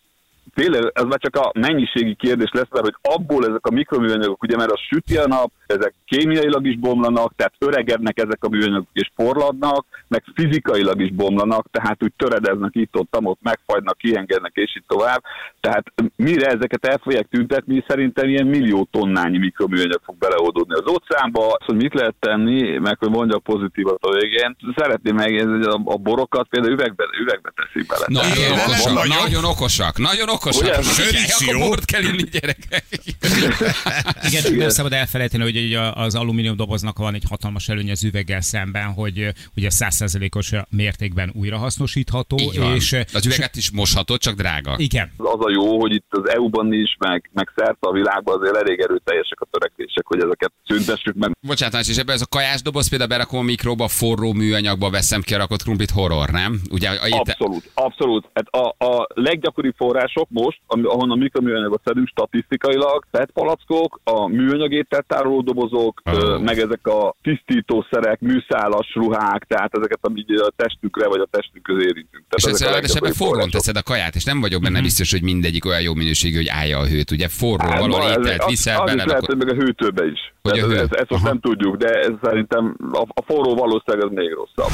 [0.54, 4.58] tényleg ez már csak a mennyiségi kérdés lesz, mert hogy abból ezek a mikroműanyagok, ugye
[4.58, 9.12] mert az süti a nap, ezek kémiailag is bomlanak, tehát öregednek ezek a műanyagok és
[9.16, 15.24] porladnak, meg fizikailag is bomlanak, tehát úgy töredeznek itt-ott, ott megfagynak, kiengednek és így tovább.
[15.60, 21.48] Tehát mire ezeket el fogják tüntetni, szerintem ilyen millió tonnányi mikroműanyag fog beleoldódni az óceánba.
[21.48, 25.82] Az, hogy mit lehet tenni, meg hogy mondjak pozitívat a végén, szeretném megjegyezni, hogy a,
[25.86, 28.06] a borokat például üvegbe, üvegbe teszik bele.
[28.08, 29.18] Nagyon Igen, okosak, nagyon.
[29.24, 30.62] nagyon okosak, nagyon okosak.
[30.62, 30.82] Ugye?
[30.82, 31.54] Födíció.
[31.54, 32.86] Akkor bort kell inni, gyerekek.
[34.28, 38.42] Igen, csak nem szabad elfelejteni, hogy az alumínium doboznak van egy hatalmas előnye az üveggel
[38.42, 42.38] szemben, hogy ugye százszerzelékos mértékben újrahasznosítható.
[42.40, 42.76] Így van.
[42.76, 44.76] És, Az üveget is moshatod, csak drága.
[44.78, 48.56] igen, az a jó, hogy itt az EU-ban is, meg, meg szerte a világban azért
[48.56, 51.32] elég erőteljesek a törekvések, hogy ezeket szüntessük meg.
[51.42, 55.34] Bocsánat, és ebbe ez a kajás doboz például berakom a mikróba, forró műanyagba veszem ki
[55.34, 56.62] a rakott krumplit horror, nem?
[56.72, 58.26] Ugye a, a, Abszolút, abszolút.
[58.34, 64.72] Hát a, a leggyakoribb források, palackok most, ahonnan mikroműanyagot szedünk statisztikailag, PET palackok, a műanyag
[64.74, 66.42] ételtároló dobozok, Oh.
[66.42, 71.84] meg ezek a tisztítószerek, műszálas ruhák, tehát ezeket, amit a testünkre vagy a testünk közé
[71.86, 72.24] érintünk.
[72.36, 75.66] És a ebben leggyakoribb forrón teszed a kaját, és nem vagyok benne biztos, hogy mindegyik
[75.66, 77.12] olyan jó minőségű, hogy állja a hőt.
[77.12, 80.06] Ugye forró, Hát, valahol ez- ételt az- viszel, az bele, lehet, hogy meg a hőtőbe
[80.06, 80.34] is.
[80.42, 80.78] Hogy a hő?
[80.78, 84.72] ez, ezt most nem tudjuk, de ez szerintem a, a forró valószínűleg ez még rosszabb.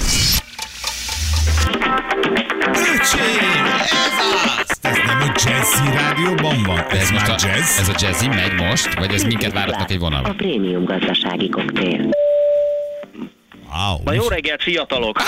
[2.72, 4.78] Öcsém, ez az!
[4.82, 6.80] Ez nem a Jazzy rádióban van?
[6.90, 7.80] Ez, ez, már a, jazz?
[7.80, 10.34] ez a jazzy megy most, vagy ez minket váratnak egy A vonal?
[10.38, 12.10] prémium gazdasági koktél.
[13.74, 13.98] Wow.
[14.04, 15.22] Na jó reggelt, fiatalok!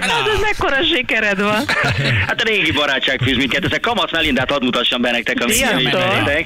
[0.00, 1.64] Hát ez mekkora sikered van.
[2.26, 5.56] Hát a régi barátság fűz minket, ez a Kamasz Melindát hadd mutassam be nektek, amit.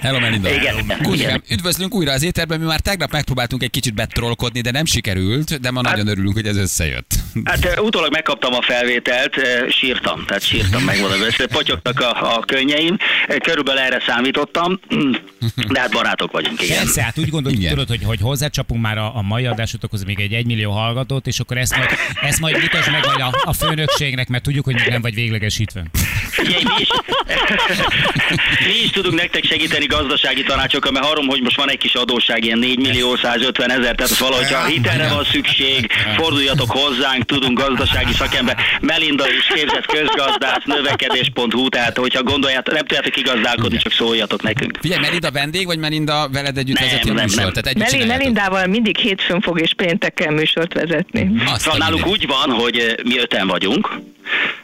[0.00, 0.48] Hello Melinda.
[1.12, 1.42] Igen.
[1.50, 5.70] Üdvözlünk újra az éterben, mi már tegnap megpróbáltunk egy kicsit betrolkodni, de nem sikerült, de
[5.70, 7.14] ma nagyon örülünk, hogy ez összejött.
[7.44, 9.34] Hát utólag megkaptam a felvételt,
[9.68, 12.96] sírtam, tehát sírtam, megmondom ezt, potyogtak a, a könnyeim,
[13.42, 14.80] körülbelül erre számítottam,
[15.68, 16.76] de hát barátok vagyunk, igen.
[16.76, 20.32] Persze, hát úgy gondoljuk, tudod, hogy, hogy hozzácsapunk már a, a mai adásotokhoz még egy
[20.32, 21.90] egymillió hallgatót, és akkor ezt majd,
[22.22, 25.82] ezt majd mutasd meg majd a, a főnökségnek, mert tudjuk, hogy még nem vagy véglegesítve.
[26.30, 26.88] Figyelj, mi is,
[28.66, 32.44] mi is tudunk nektek segíteni gazdasági tanácsokkal, mert harom, hogy most van egy kis adósság,
[32.44, 38.12] ilyen 4 millió 150 ezer, tehát valahogy ha hitelre van szükség, forduljatok hozzánk, tudunk gazdasági
[38.12, 38.56] szakember.
[38.80, 44.78] Melinda is képzett közgazdász, növekedés.hu, tehát hogyha gondoljátok, nem tudjátok igazdálkodni, csak szóljatok nekünk.
[44.80, 47.34] Figyelj, Melinda vendég, vagy Melinda veled együtt Nem, vezeti a műsort?
[47.34, 47.52] nem.
[47.52, 48.06] Tehát együtt Meli.
[48.06, 51.19] Melindával mindig hétfőn fog és pénteken műsort vezetni.
[51.46, 52.06] Azt Szóval mindenit.
[52.12, 54.00] úgy van, hogy mi öten vagyunk.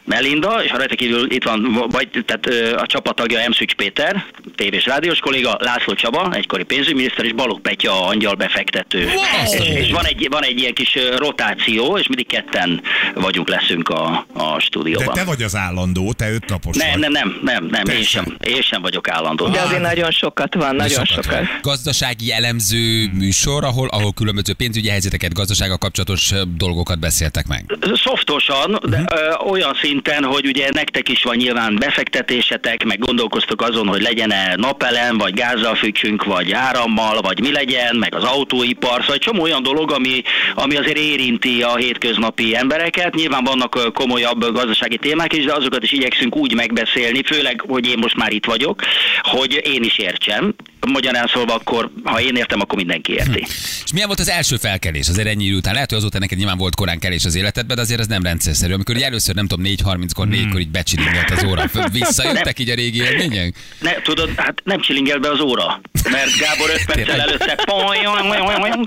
[0.04, 3.52] Melinda, és ha rajta kívül itt van, vagy tehát a csapattagja M.
[3.52, 4.24] Szücs Péter,
[4.54, 9.08] tévés rádiós kolléga, László Csaba, egykori pénzügyminiszter, és Balogh Petya, a angyal befektető.
[9.44, 12.80] És, és van, egy, van egy ilyen kis rotáció, és mindig ketten
[13.14, 15.14] vagyunk, leszünk a, a De stúdióban.
[15.14, 17.00] te vagy az állandó, te öt napos nem, vagy.
[17.00, 19.48] nem, nem, nem, nem, én sem, én sem vagyok állandó.
[19.48, 21.38] De azért nagyon sokat van, nagyon Sokat sokat.
[21.38, 21.48] van.
[21.62, 27.78] Gazdasági elemző műsor, ahol, ahol különböző pénzügyi helyzeteket, gazdasággal kapcsolatos dolgokat beszéltek meg.
[27.94, 33.86] Szoftosan, de ö, olyan szinten, hogy ugye nektek is van nyilván befektetésetek, meg gondolkoztok azon,
[33.86, 39.14] hogy legyen-e napelem, vagy gázzal fűtsünk, vagy árammal, vagy mi legyen, meg az autóipar, szóval
[39.14, 40.22] egy csomó olyan dolog, ami,
[40.54, 43.14] ami azért érinti a hétköznapi embereket.
[43.14, 47.98] Nyilván vannak komolyabb gazdasági témák is, de azokat is igyekszünk úgy megbeszélni, főleg, hogy én
[47.98, 48.82] most már itt vagyok,
[49.22, 50.54] hogy én is értsem.
[50.86, 53.46] Magyarán szólva akkor, ha én értem, akkor mindenki érti.
[53.84, 55.74] És milyen volt az első felkelés azért ennyi után?
[55.74, 58.72] Lehet, hogy azóta neked nyilván volt korán kelés az életedben, de azért ez nem rendszerszerű.
[58.72, 61.64] Amikor először, nem tudom, 4.30-kor, 4-kor így becsilingelt az óra.
[61.92, 63.54] Visszajöttek így a régi élmények?
[63.80, 67.26] Ne, tudod, hát nem csilingel be az óra, mert Gábor öt perccel Tényleg?
[67.28, 67.64] előtte...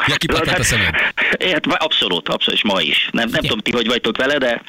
[0.08, 0.94] Ja, kipattant a szemed.
[1.52, 3.10] Hát, abszolút, abszolút, és ma is.
[3.12, 4.62] Nem, nem tudom, ti hogy vagytok vele, de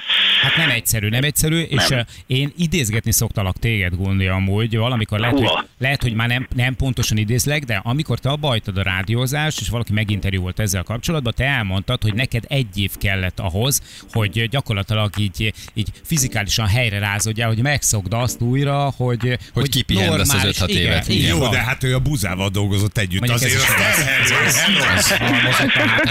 [0.42, 1.98] Hát nem egyszerű, nem egyszerű, és Nem.
[1.98, 2.04] nem.
[2.26, 5.56] én idézgetni szoktalak téged, Gondi, amúgy, valamikor lehet, Húha.
[5.56, 9.68] hogy, lehet, hogy már nem, nem pontosan idézlek, de amikor te abba a rádiózást, és
[9.68, 15.10] valaki meginterjú volt ezzel kapcsolatban, te elmondtad, hogy neked egy év kellett ahhoz, hogy gyakorlatilag
[15.18, 20.54] így, így fizikálisan helyre rázódjál, hogy megszokd azt újra, hogy, hogy, kipihend azt az normális-
[20.54, 21.08] öt-hat igen, évet.
[21.08, 21.50] Igen, Jó, van.
[21.50, 23.20] de hát ő a buzával dolgozott együtt.
[23.26, 23.68] Mondjuk Azért is.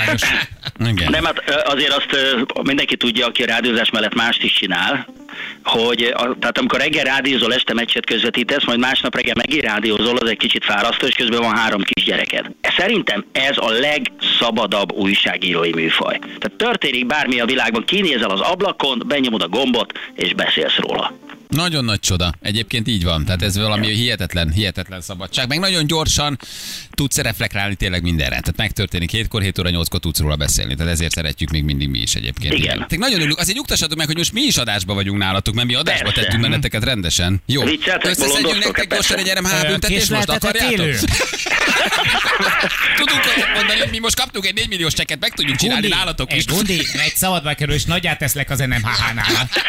[0.08, 0.22] Ez.
[0.88, 1.12] Igen.
[1.12, 2.08] nem, hát azért azt
[2.64, 5.08] mindenki tudja, aki a rádiózás mellett mást is csinál,
[5.64, 10.30] hogy a, tehát amikor reggel rádiózol, este meccset közvetítesz, majd másnap reggel megint rádiózol, az
[10.30, 12.46] egy kicsit fárasztó, és közben van három kisgyereked.
[12.78, 16.20] Szerintem ez a legszabadabb újságírói műfaj.
[16.20, 21.14] Tehát történik bármi a világban, kinézel az ablakon, benyomod a gombot, és beszélsz róla.
[21.50, 22.34] Nagyon nagy csoda.
[22.42, 23.26] Egyébként így van.
[23.26, 25.48] Tehát ez valami hihetetlen, hihetetlen szabadság.
[25.48, 26.40] Meg nagyon gyorsan
[26.92, 28.30] tudsz reflektálni tényleg mindenre.
[28.30, 30.76] Tehát megtörténik 7-kor, 7 óra 8-kor tudsz róla beszélni.
[30.76, 32.54] Tehát ezért szeretjük még mindig mi is egyébként.
[32.54, 32.74] Igen.
[32.76, 33.40] Tehát nagyon örülünk.
[33.40, 36.22] Azért nyugtassatok meg, hogy most mi is adásba vagyunk nálatok, mert mi adásba Persze.
[36.22, 37.42] tettünk benneteket rendesen.
[37.46, 37.64] Jó.
[38.02, 39.28] Összeszedjünk nektek gyorsan egy.
[39.30, 40.84] RMH büntetést, most Késleltetett élő.
[40.84, 41.10] akarjátok?
[43.00, 45.96] Tudunk olyat mondani, hogy mi most kaptunk egy 4 milliós cseket, meg tudjuk csinálni Gundi,
[45.98, 46.38] nálatok is.
[46.44, 49.50] egy Gundi, egy szabadba kerül, és nagyját teszlek az NMHH-nál.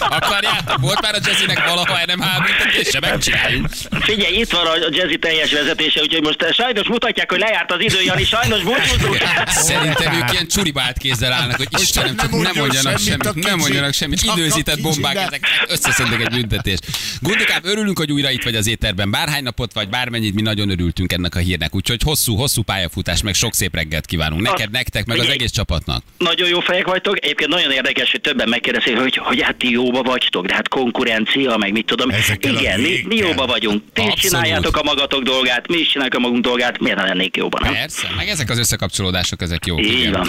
[0.00, 0.80] Akarjátok?
[0.80, 3.66] Volt már a Jazzynek valaha NMH büntetése, megcsináljuk.
[4.00, 7.80] Figyelj, itt van a jazzy teljes vezetése, úgyhogy most eh, sajnos mutatják, hogy lejárt az
[7.80, 9.16] idő, Jani, sajnos búcsúzunk.
[9.70, 13.58] Szerintem ők ilyen csuriba állt kézzel állnak, hogy Istenem, csak nem nem mondjanak semmit nem
[13.58, 14.22] mondjanak semmit.
[14.36, 16.86] Időzített bombák, ezek összeszednek egy büntetést.
[17.20, 19.10] Gundikám, örülünk, hogy újra itt vagy az éterben.
[19.10, 21.74] Bárhány napot vagy, bármennyit, mi nagyon örültünk ennek a hírnek.
[21.74, 24.42] Úgyhogy hosszú, hosszú pályafutás, meg sok szép reggelt kívánunk.
[24.42, 26.02] Neked, nektek, meg az egész csapatnak.
[26.18, 27.24] Nagyon jó fejek vagytok.
[27.24, 31.56] Egyébként nagyon érdekes, hogy többen megkérdezik, hogy, hogy hát ti jóba vagytok, de hát konkurencia,
[31.56, 32.10] meg mit tudom.
[32.10, 33.82] Ezekkel Igen, mi, mi jóba vagyunk.
[33.92, 34.20] Ti is Abszolút.
[34.20, 37.72] csináljátok a magatok dolgát, mi is csináljuk a magunk dolgát, miért ne lennék jóban, nem?
[37.72, 39.80] Persze, meg ezek az összekapcsolódások, ezek jók.
[39.86, 40.28] Így van.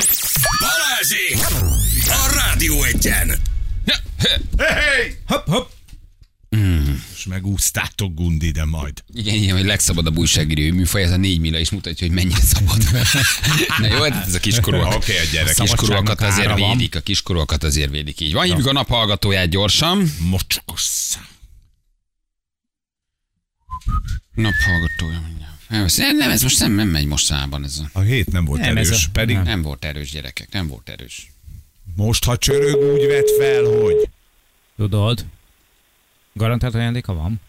[0.60, 1.38] Balázsék!
[2.08, 3.36] A Rádió egyen!
[4.58, 5.16] Hey!
[5.28, 5.48] Hopp,
[6.56, 6.96] hopp.
[7.16, 9.04] És megúsztátok Gundi, de majd.
[9.14, 12.84] Igen, igen, hogy legszabadabb újságíró műfaj, ez a 4 milla is mutatja, hogy mennyire szabad.
[13.82, 14.94] Na jó, hát ez a kiskorúak.
[14.94, 15.56] Oké, okay, a A gyerek.
[15.56, 18.34] kiskorúakat Szabadságnak azért védik, a kiskorúakat azért védik így.
[18.34, 20.12] Van, hívjuk a naphallgatóját gyorsan.
[20.20, 21.28] Mocskos szám.
[24.34, 25.96] Naphallgatója mindjárt.
[25.98, 28.00] Nem, nem, ez most nem, nem megy mostában ez a...
[28.00, 30.90] A hét nem volt Nem, ez erős, a- pedig Nem volt erős gyerekek, nem volt
[30.90, 31.32] erős.
[31.96, 34.10] most, ha csörög, úgy vett fel, hogy...
[34.78, 35.26] Tudod?
[36.38, 37.42] Garantált ajándéka van?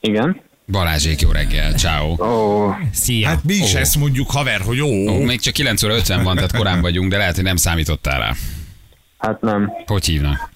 [0.00, 0.40] Igen.
[0.66, 2.16] Balázsék, jó reggel, ciao.
[2.26, 3.28] Ó, Szia.
[3.28, 3.78] Hát mi is Ó.
[3.78, 4.86] ezt mondjuk, haver, hogy jó.
[4.86, 8.18] Ó, még csak 9 óra 50 van, tehát korán vagyunk, de lehet, hogy nem számítottál
[8.20, 8.32] rá.
[9.18, 9.72] hát nem.
[9.86, 10.50] Hogy hívnak?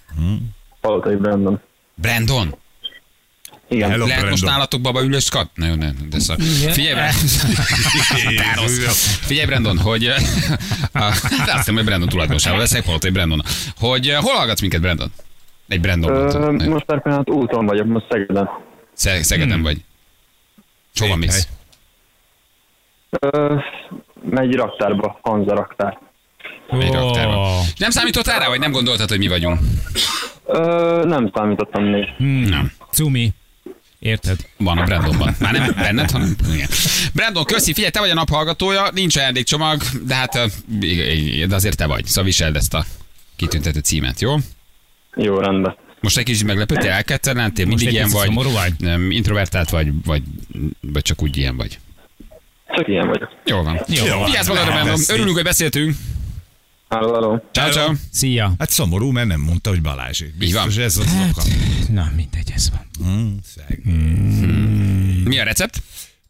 [0.81, 1.61] Palotai Brandon.
[1.95, 2.55] Brandon?
[3.69, 3.91] Igen.
[3.91, 5.49] Hello, Lehet most nálatok baba ülést kap?
[5.55, 6.37] Na jó, ne, de szar.
[6.71, 8.69] Figyelj, Brandon.
[9.21, 10.09] Figyelj, Brandon, hogy...
[10.93, 13.43] Hát azt nem, hogy Brandon tulajdonosával veszek, Palotai Brandon.
[13.79, 15.13] Hogy eh, hol hallgatsz minket, Brandon?
[15.69, 16.69] Egy Brandon.
[16.69, 18.49] Most per pillanat úton vagyok, most Szegeden.
[18.95, 19.85] Sze- Szegeden vagy.
[20.99, 21.49] Hova Szép mész?
[24.31, 25.99] megy raktárba, Hanza raktár.
[26.71, 26.97] Egy.
[26.97, 27.11] Ó.
[27.77, 29.59] Nem számítottál rá, vagy nem gondoltad, hogy mi vagyunk?
[30.47, 32.05] Ö, nem számítottam még.
[32.49, 32.73] Nem.
[32.91, 33.31] Cumi.
[33.99, 34.39] Érted?
[34.57, 35.37] Van a Brandonban.
[35.39, 36.69] Már nem benned, hanem igen.
[37.13, 40.33] Brandon, köszi, figyelj, te vagy a naphallgatója, nincs ajándékcsomag, de hát
[41.49, 42.05] de azért te vagy.
[42.05, 42.85] Szóval viseld ezt a
[43.37, 44.37] kitüntető címet, jó?
[45.15, 45.77] Jó, rendben.
[46.01, 48.73] Most egy kicsit meglepődtél, elkettelentél, mindig ilyen vagy, vagy?
[48.79, 50.23] nem, introvertált vagy, vagy,
[50.81, 51.79] vagy csak úgy ilyen vagy.
[52.77, 53.31] Csak ilyen vagyok.
[53.45, 53.81] Jó van.
[53.89, 54.25] Jó.
[54.25, 55.01] Vigyázz magadra, Brandon.
[55.09, 55.97] Örülünk, hogy beszéltünk.
[56.89, 57.49] Halló, halló.
[57.53, 57.93] Ciao, ciao.
[58.13, 58.55] Szia.
[58.59, 60.37] Hát szomorú, mert nem mondta, hogy Balázsék.
[60.37, 60.85] Biztos van.
[60.85, 61.43] ez az oka.
[61.93, 63.09] Na, mindegy, ez van.
[63.11, 63.81] Mm, szeg.
[65.25, 65.83] Mi a recept?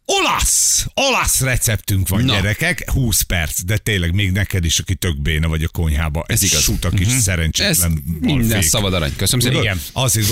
[0.05, 0.85] Olasz!
[0.93, 2.33] Olasz receptünk van, Na.
[2.33, 2.89] gyerekek.
[2.91, 6.23] 20 perc, de tényleg még neked is, aki tök béna vagy a konyhába.
[6.27, 6.61] Ez, Ez igaz.
[6.61, 8.69] Suta kis Ez szerencsétlen minden balfék.
[8.69, 9.15] szabad arany.
[9.15, 9.61] Köszönöm szépen.
[9.61, 9.81] Igen.
[9.93, 10.27] Azért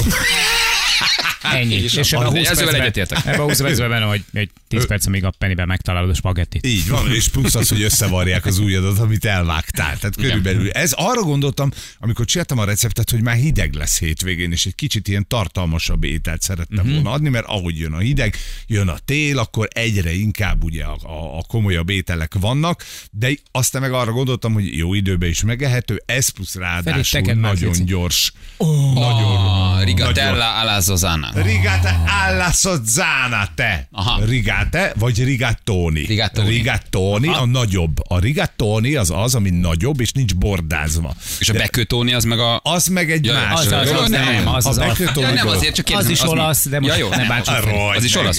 [1.54, 1.74] Ennyi.
[1.76, 3.26] És És ebben a az- 20 ezzel egyetértek.
[3.26, 6.66] ebben a 20 percben benne, hogy egy 10 perc, amíg a pennyben megtalálod a spagettit.
[6.68, 9.98] Így van, és plusz az, hogy összevarják az ujjadat, amit elvágtál.
[9.98, 10.92] Tehát körülbelül ez.
[10.92, 15.28] Arra gondoltam, amikor csináltam a receptet, hogy már hideg lesz hétvégén, és egy kicsit ilyen
[15.28, 16.86] tartalmasabb ételt szerettem Mhm.
[16.88, 16.94] uh-huh.
[17.04, 18.36] volna adni, mert ahogy jön a hideg,
[18.68, 23.82] jön a tél, akkor egyre inkább ugye a, a, a komolyabb ételek vannak, de aztán
[23.82, 28.32] meg arra gondoltam, hogy jó időben is megehető, ez plusz ráadásul már, nagyon gyors.
[28.58, 31.32] Oh, rigatella alla Zozana.
[31.36, 33.88] Rigate alla sozzana te.
[33.92, 34.26] Aha.
[34.26, 36.06] Rigate vagy rigattoni.
[36.06, 36.50] Rigattoni.
[36.50, 37.98] Rigattoni a nagyobb.
[38.08, 41.16] A rigattoni az az, ami nagyobb, és nincs bordázva.
[41.40, 42.60] És a bekötóni az meg a...
[42.64, 43.52] Az meg egy Ja, más.
[43.60, 46.28] az- az- az nem, az az bekötóni Ja, nem, azért csak Az kérdezem, is mi?
[46.28, 47.56] olasz, de most ja, jó, ne bántsuk.
[47.96, 48.38] Az is olasz.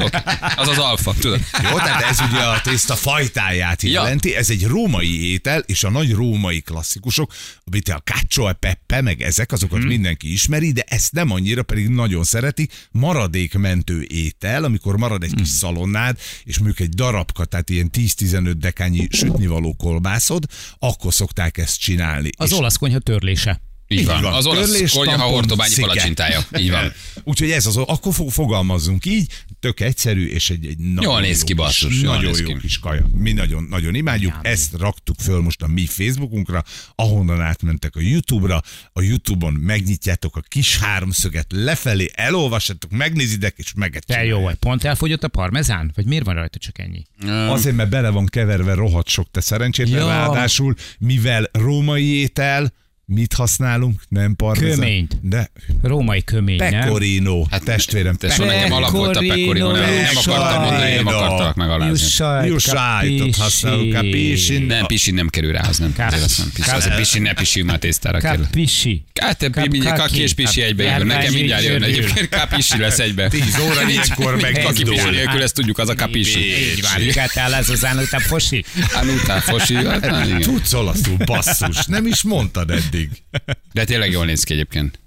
[0.57, 1.41] Az az alfa, tudod?
[1.71, 6.13] Jó, tehát ez ugye a tészta fajtáját jelenti, ez egy római étel, és a nagy
[6.13, 7.33] római klasszikusok,
[7.65, 9.89] amit a cacio e pepe, meg ezek, azokat hmm.
[9.89, 15.49] mindenki ismeri, de ezt nem annyira, pedig nagyon szereti, maradékmentő étel, amikor marad egy kis
[15.49, 20.45] szalonnád, és mondjuk egy darabka, tehát ilyen 10-15 dekányi sütnivaló kolbászod,
[20.79, 22.31] akkor szokták ezt csinálni.
[22.37, 23.61] Az És- olasz konyha törlése.
[23.89, 24.25] Így van.
[24.25, 25.87] Az olasz Törlés, konyha tampon, hortobányi szike.
[25.87, 26.41] palacsintája.
[26.59, 26.93] Így van.
[27.25, 31.39] Úgyhogy ez az, akkor fo- fogalmazzunk így, tök egyszerű, és egy, egy nagyon Jól néz
[31.39, 32.59] jó ki, kis- basszus, jól Nagyon néz jó ki.
[32.61, 33.07] kis kaja.
[33.15, 34.35] Mi nagyon, nagyon imádjuk.
[34.43, 38.63] Ezt raktuk föl most a mi Facebookunkra, ahonnan átmentek a YouTube-ra.
[38.93, 44.55] A YouTube-on megnyitjátok a kis háromszöget lefelé, elolvassátok, megnézitek, és meget De jó vagy.
[44.55, 45.93] Pont elfogyott a parmezán?
[45.95, 47.03] Vagy miért van rajta csak ennyi?
[47.49, 50.07] Azért, mert bele van keverve rohadt sok te szerencsétlen, Ja.
[50.09, 52.73] ráadásul, mivel római étel,
[53.09, 54.01] mit használunk?
[54.09, 54.79] Nem parmezán.
[54.79, 55.19] Köményt.
[55.23, 55.51] De
[55.83, 56.71] Római kömény, nem?
[56.71, 57.45] pecorino.
[57.51, 61.55] Hát testvérem, Te szóval nekem alap volt a pecorino, nem, nem akartam mondani, nem akartalak
[61.55, 61.93] megalázni.
[61.93, 64.59] Jussajt, Jó sájtot használunk, capisci?
[64.59, 65.95] Nem, pisin nem kerül rá, az nem.
[65.97, 66.51] Azt nem.
[66.55, 68.45] Pisin, az a pisin, ne pisi, már tésztára kerül.
[68.45, 69.05] Capisci.
[69.21, 70.21] Hát mindjárt kaki.
[70.21, 71.07] és pisi egybe jön.
[71.07, 72.29] Nekem mindjárt jön egyébként.
[72.29, 73.29] Kapisi lesz egybe.
[73.29, 76.39] 10 óra négykor meg Kaki pisi nélkül, ezt tudjuk, az a kapisi.
[76.39, 78.65] Így van, rigátál az az állatán fosi.
[78.95, 79.75] Anutá, fosi.
[79.75, 80.41] hát, igen.
[80.41, 82.96] Tudsz olaszul, basszus, nem is mondtad eddig.
[83.73, 84.99] De tényleg jól néz ki egyébként.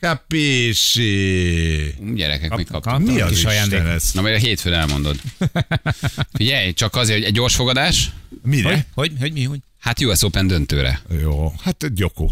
[0.00, 1.94] Capisci.
[2.14, 2.92] Gyerekek, mit kaptak?
[2.92, 3.82] Kaptam Mi a az kis ajándék.
[4.12, 5.20] Na, majd a hétfőn elmondod.
[6.38, 8.10] Figyelj, csak azért, hogy egy gyors fogadás,
[8.42, 8.86] Mire?
[8.94, 9.58] Hogy, hogy mi, hogy?
[9.78, 11.00] hát US Open döntőre.
[11.20, 12.30] Jó, hát gyokó.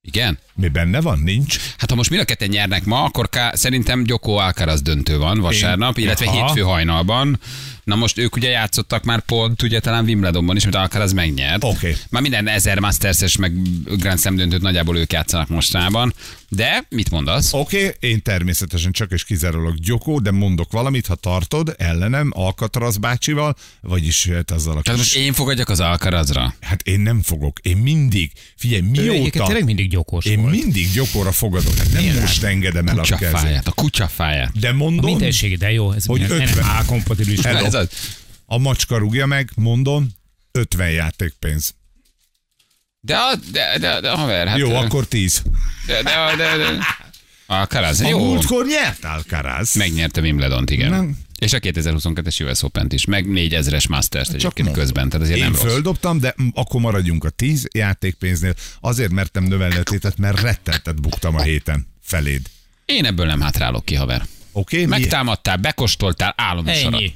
[0.00, 0.38] Igen?
[0.54, 1.18] Mi benne van?
[1.18, 1.58] Nincs?
[1.78, 5.40] Hát ha most mind a ketten nyernek ma, akkor ká- szerintem Gyokó Alcaraz döntő van
[5.40, 6.46] vasárnap, illetve Aha.
[6.46, 7.40] hétfő hajnalban.
[7.88, 11.64] Na most ők ugye játszottak már pont, ugye talán Wimbledonban is, mert Alcaraz megnyert.
[11.64, 11.96] Oké.
[12.10, 13.52] Már minden ezer Masters-es meg
[13.84, 16.14] Grand Slam döntőt nagyjából ők játszanak mostában.
[16.48, 17.52] De mit mondasz?
[17.52, 22.96] Oké, okay, én természetesen csak és kizárólag Gyokó, de mondok valamit, ha tartod ellenem Alcatraz
[22.96, 26.54] bácsival, vagyis hát azzal a Tehát most én fogadjak az Alcarazra.
[26.60, 27.58] Hát én nem fogok.
[27.62, 29.44] Én mindig, figyelj, Ő egyébként mióta...
[29.44, 30.54] tényleg mindig gyokos Én volt.
[30.54, 33.18] mindig gyokóra fogadok, hát nem most engedem el a kezét.
[33.18, 34.58] Kutyafáját, a kutyafáját.
[34.58, 36.64] De A mondom, mindenségi, de jó, ez Hogy hogy nem 50.
[36.64, 37.40] A-kompatibilis.
[37.40, 37.64] Hello.
[37.64, 37.88] Ez az.
[38.46, 40.08] a macska rúgja meg, mondom,
[40.52, 41.74] 50 játékpénz.
[43.00, 44.58] De, a- de, de, de, haver, hát...
[44.58, 45.42] Jó, akkor 10.
[45.86, 46.78] De, de, de, de.
[47.46, 48.18] Alcaraz, A jó.
[48.18, 49.74] múltkor nyert Alcaraz.
[49.74, 50.90] Megnyerte Wimbledont, igen.
[50.90, 51.18] Nem.
[51.38, 54.84] És a 2022-es US Open-t is, meg 4000-es Masters-t egyébként mondom.
[54.84, 55.62] közben, tehát azért Én nem rossz.
[55.62, 58.54] földobtam, de akkor maradjunk a 10 játékpénznél.
[58.80, 62.46] Azért mertem növelni a tétet, mert rettentet buktam a héten feléd.
[62.84, 64.26] Én ebből nem hátrálok ki, haver.
[64.52, 64.82] Oké?
[64.82, 64.98] Okay?
[64.98, 66.92] Megtámadtál, bekostoltál, állomosarat.
[66.94, 67.14] Ennyi.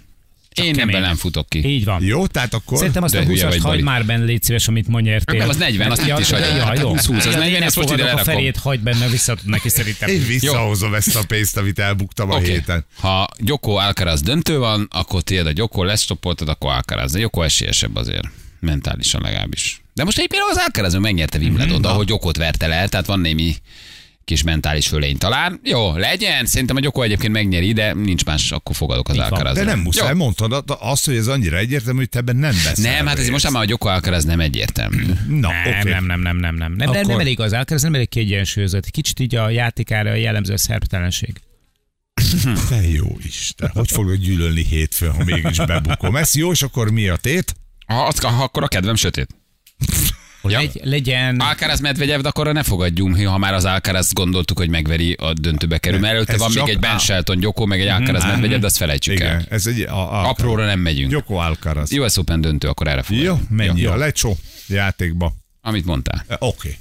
[0.55, 1.65] Én ebből nem futok ki.
[1.69, 2.03] Így van.
[2.03, 2.79] Jó, tehát akkor...
[2.79, 5.39] Szerintem azt De a hülye 20-ast vagy, hagyd már benne, légy szíves, amit ma nyertél.
[5.39, 6.57] Nem, az 40, azt itt is ja, hagyja.
[6.57, 6.89] ja, jó.
[6.89, 10.09] 20, az Ja, 40, én ezt most ide a felét, hagyd benne, visszaadod neki szerintem.
[10.09, 12.85] Én visszahozom ezt a pénzt, amit elbuktam a héten.
[13.01, 17.13] Ha Gyoko Alcaraz döntő van, akkor tiéd a Gyoko, lesztopoltad, akkor Alcaraz.
[17.13, 18.29] De Gyoko esélyesebb azért.
[18.61, 19.83] Mentálisan legalábbis.
[19.95, 21.83] De most egyébként az Alcaraz megnyerte Wimbledon, Mhm.
[21.83, 23.55] de ahogy Gyokot verte le, tehát van némi
[24.25, 25.61] kis mentális fölény talán.
[25.65, 26.47] Jó, legyen.
[26.47, 29.19] Szerintem a Gyoko egyébként megnyeri, de nincs más, akkor fogadok az.
[29.19, 29.55] Alcaraz.
[29.55, 32.93] De nem muszáj, mondtad a- azt, hogy ez annyira egyértelmű, hogy te ebben nem veszel
[32.95, 35.05] Nem, hát ez most már a Gyoko Alcaraz nem egyértelmű.
[35.29, 35.91] Na, Nem, oké.
[35.91, 36.73] nem, nem, nem, nem, nem.
[36.73, 38.91] Nem, Akkor- nem elég az Alcaraz, nem elég kiegyensúlyozott.
[38.91, 41.33] Kicsit így a játékára jellemző a szerptelenség.
[42.69, 46.17] Te jó Isten, hogy fogod gyűlölni hétfőn, ha mégis bebukom?
[46.17, 47.55] Ez jó, és akkor mi a tét?
[47.87, 49.29] Ha, az, ha akkor a kedvem sötét.
[50.43, 50.59] Ja.
[50.59, 51.41] Legy, legyen...
[51.41, 55.79] Alcaraz Medvegyev, de akkor ne fogadjunk, ha már az Alcaraz gondoltuk, hogy megveri a döntőbe
[55.79, 55.99] kerül.
[56.01, 58.77] Mert előtte Ez van még egy Ben Shelton Gyoko, meg egy Alcaraz Medvegyev, de azt
[58.77, 59.35] felejtsük el.
[59.35, 59.81] Igen, ez egy...
[59.81, 61.11] A, a, Apróra nem megyünk.
[61.11, 61.93] Gyoko Alcaraz.
[61.93, 63.25] US Open döntő, akkor erre fogunk.
[63.25, 63.91] Jó, mennyi Jó.
[63.91, 64.37] a lecsó
[64.69, 65.33] játékba?
[65.61, 66.25] Amit mondtál.
[66.29, 66.77] E, Oké.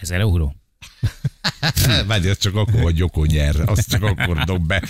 [0.00, 0.54] Ezer euró.
[1.60, 2.04] Okay.
[2.06, 3.54] Várj, ez csak akkor, hogy Gyoko nyer.
[3.66, 4.82] Azt csak akkor dob be.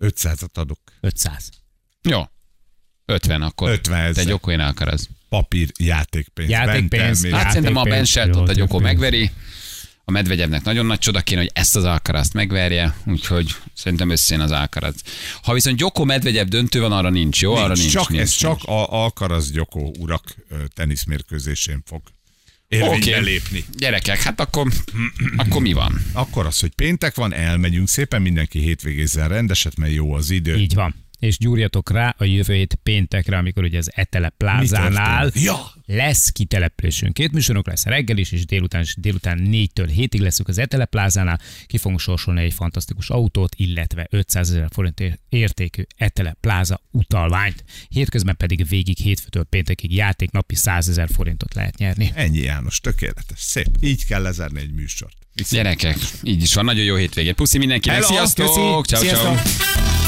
[0.00, 0.78] 500-at adok.
[1.00, 1.48] 500.
[2.02, 2.22] Jó.
[3.08, 3.70] 50 akkor.
[3.70, 4.24] 50 Te ezer.
[4.24, 5.08] Gyoko, én Alcaraz.
[5.28, 6.48] Papír, játékpénz.
[6.50, 7.12] Játékpénz, bentermék.
[7.12, 8.82] Hát Játékpénz, szerintem a Ben Shelton a játékpénz.
[8.82, 9.30] megveri.
[10.04, 14.50] A Medvegyevnek nagyon nagy csoda kéne, hogy ezt az Alcarazt megverje, úgyhogy szerintem összejön az
[14.50, 14.94] Alcaraz.
[15.42, 17.54] Ha viszont Gyoko Medvegyev döntő van, arra nincs, jó?
[17.54, 17.92] arra Nincs, nincs.
[17.92, 18.40] csak, nincs, ez nincs.
[18.58, 20.34] csak a Alcaraz Gyoko urak
[20.74, 22.02] teniszmérkőzésén fog
[22.68, 23.18] érvénybe Oké.
[23.18, 23.64] lépni.
[23.76, 24.72] Gyerekek, hát akkor,
[25.36, 26.02] akkor mi van?
[26.12, 30.56] Akkor az, hogy péntek van, elmegyünk szépen, mindenki hétvégézzel rendeset, mert jó az idő.
[30.56, 30.94] Így van.
[31.18, 35.30] És gyúrjatok rá a jövő hét péntekre, amikor ugye az Etele plázánál?
[35.34, 35.72] Ja.
[35.86, 37.14] lesz kitelepülésünk.
[37.14, 41.40] Két műsorunk lesz reggel is, és délután, és délután 4-től 7-ig leszünk az Etele plázánál.
[41.66, 47.64] Ki fogunk sorsolni egy fantasztikus autót, illetve 500 ezer forint értékű Etele pláza utalványt.
[47.88, 52.12] Hétközben pedig végig hétfőtől péntekig játék napi 100 ezer forintot lehet nyerni.
[52.14, 53.40] Ennyi János, tökéletes.
[53.40, 53.68] Szép.
[53.80, 55.16] Így kell lezárni egy műsort.
[55.34, 55.62] Viszont.
[55.62, 56.64] Gyerekek, így is van.
[56.64, 57.34] Nagyon jó hétvégét.
[57.34, 57.96] Puszi mindenkinek.
[57.96, 58.86] Hello, Sziasztok!
[58.86, 60.07] Ciao, ciao.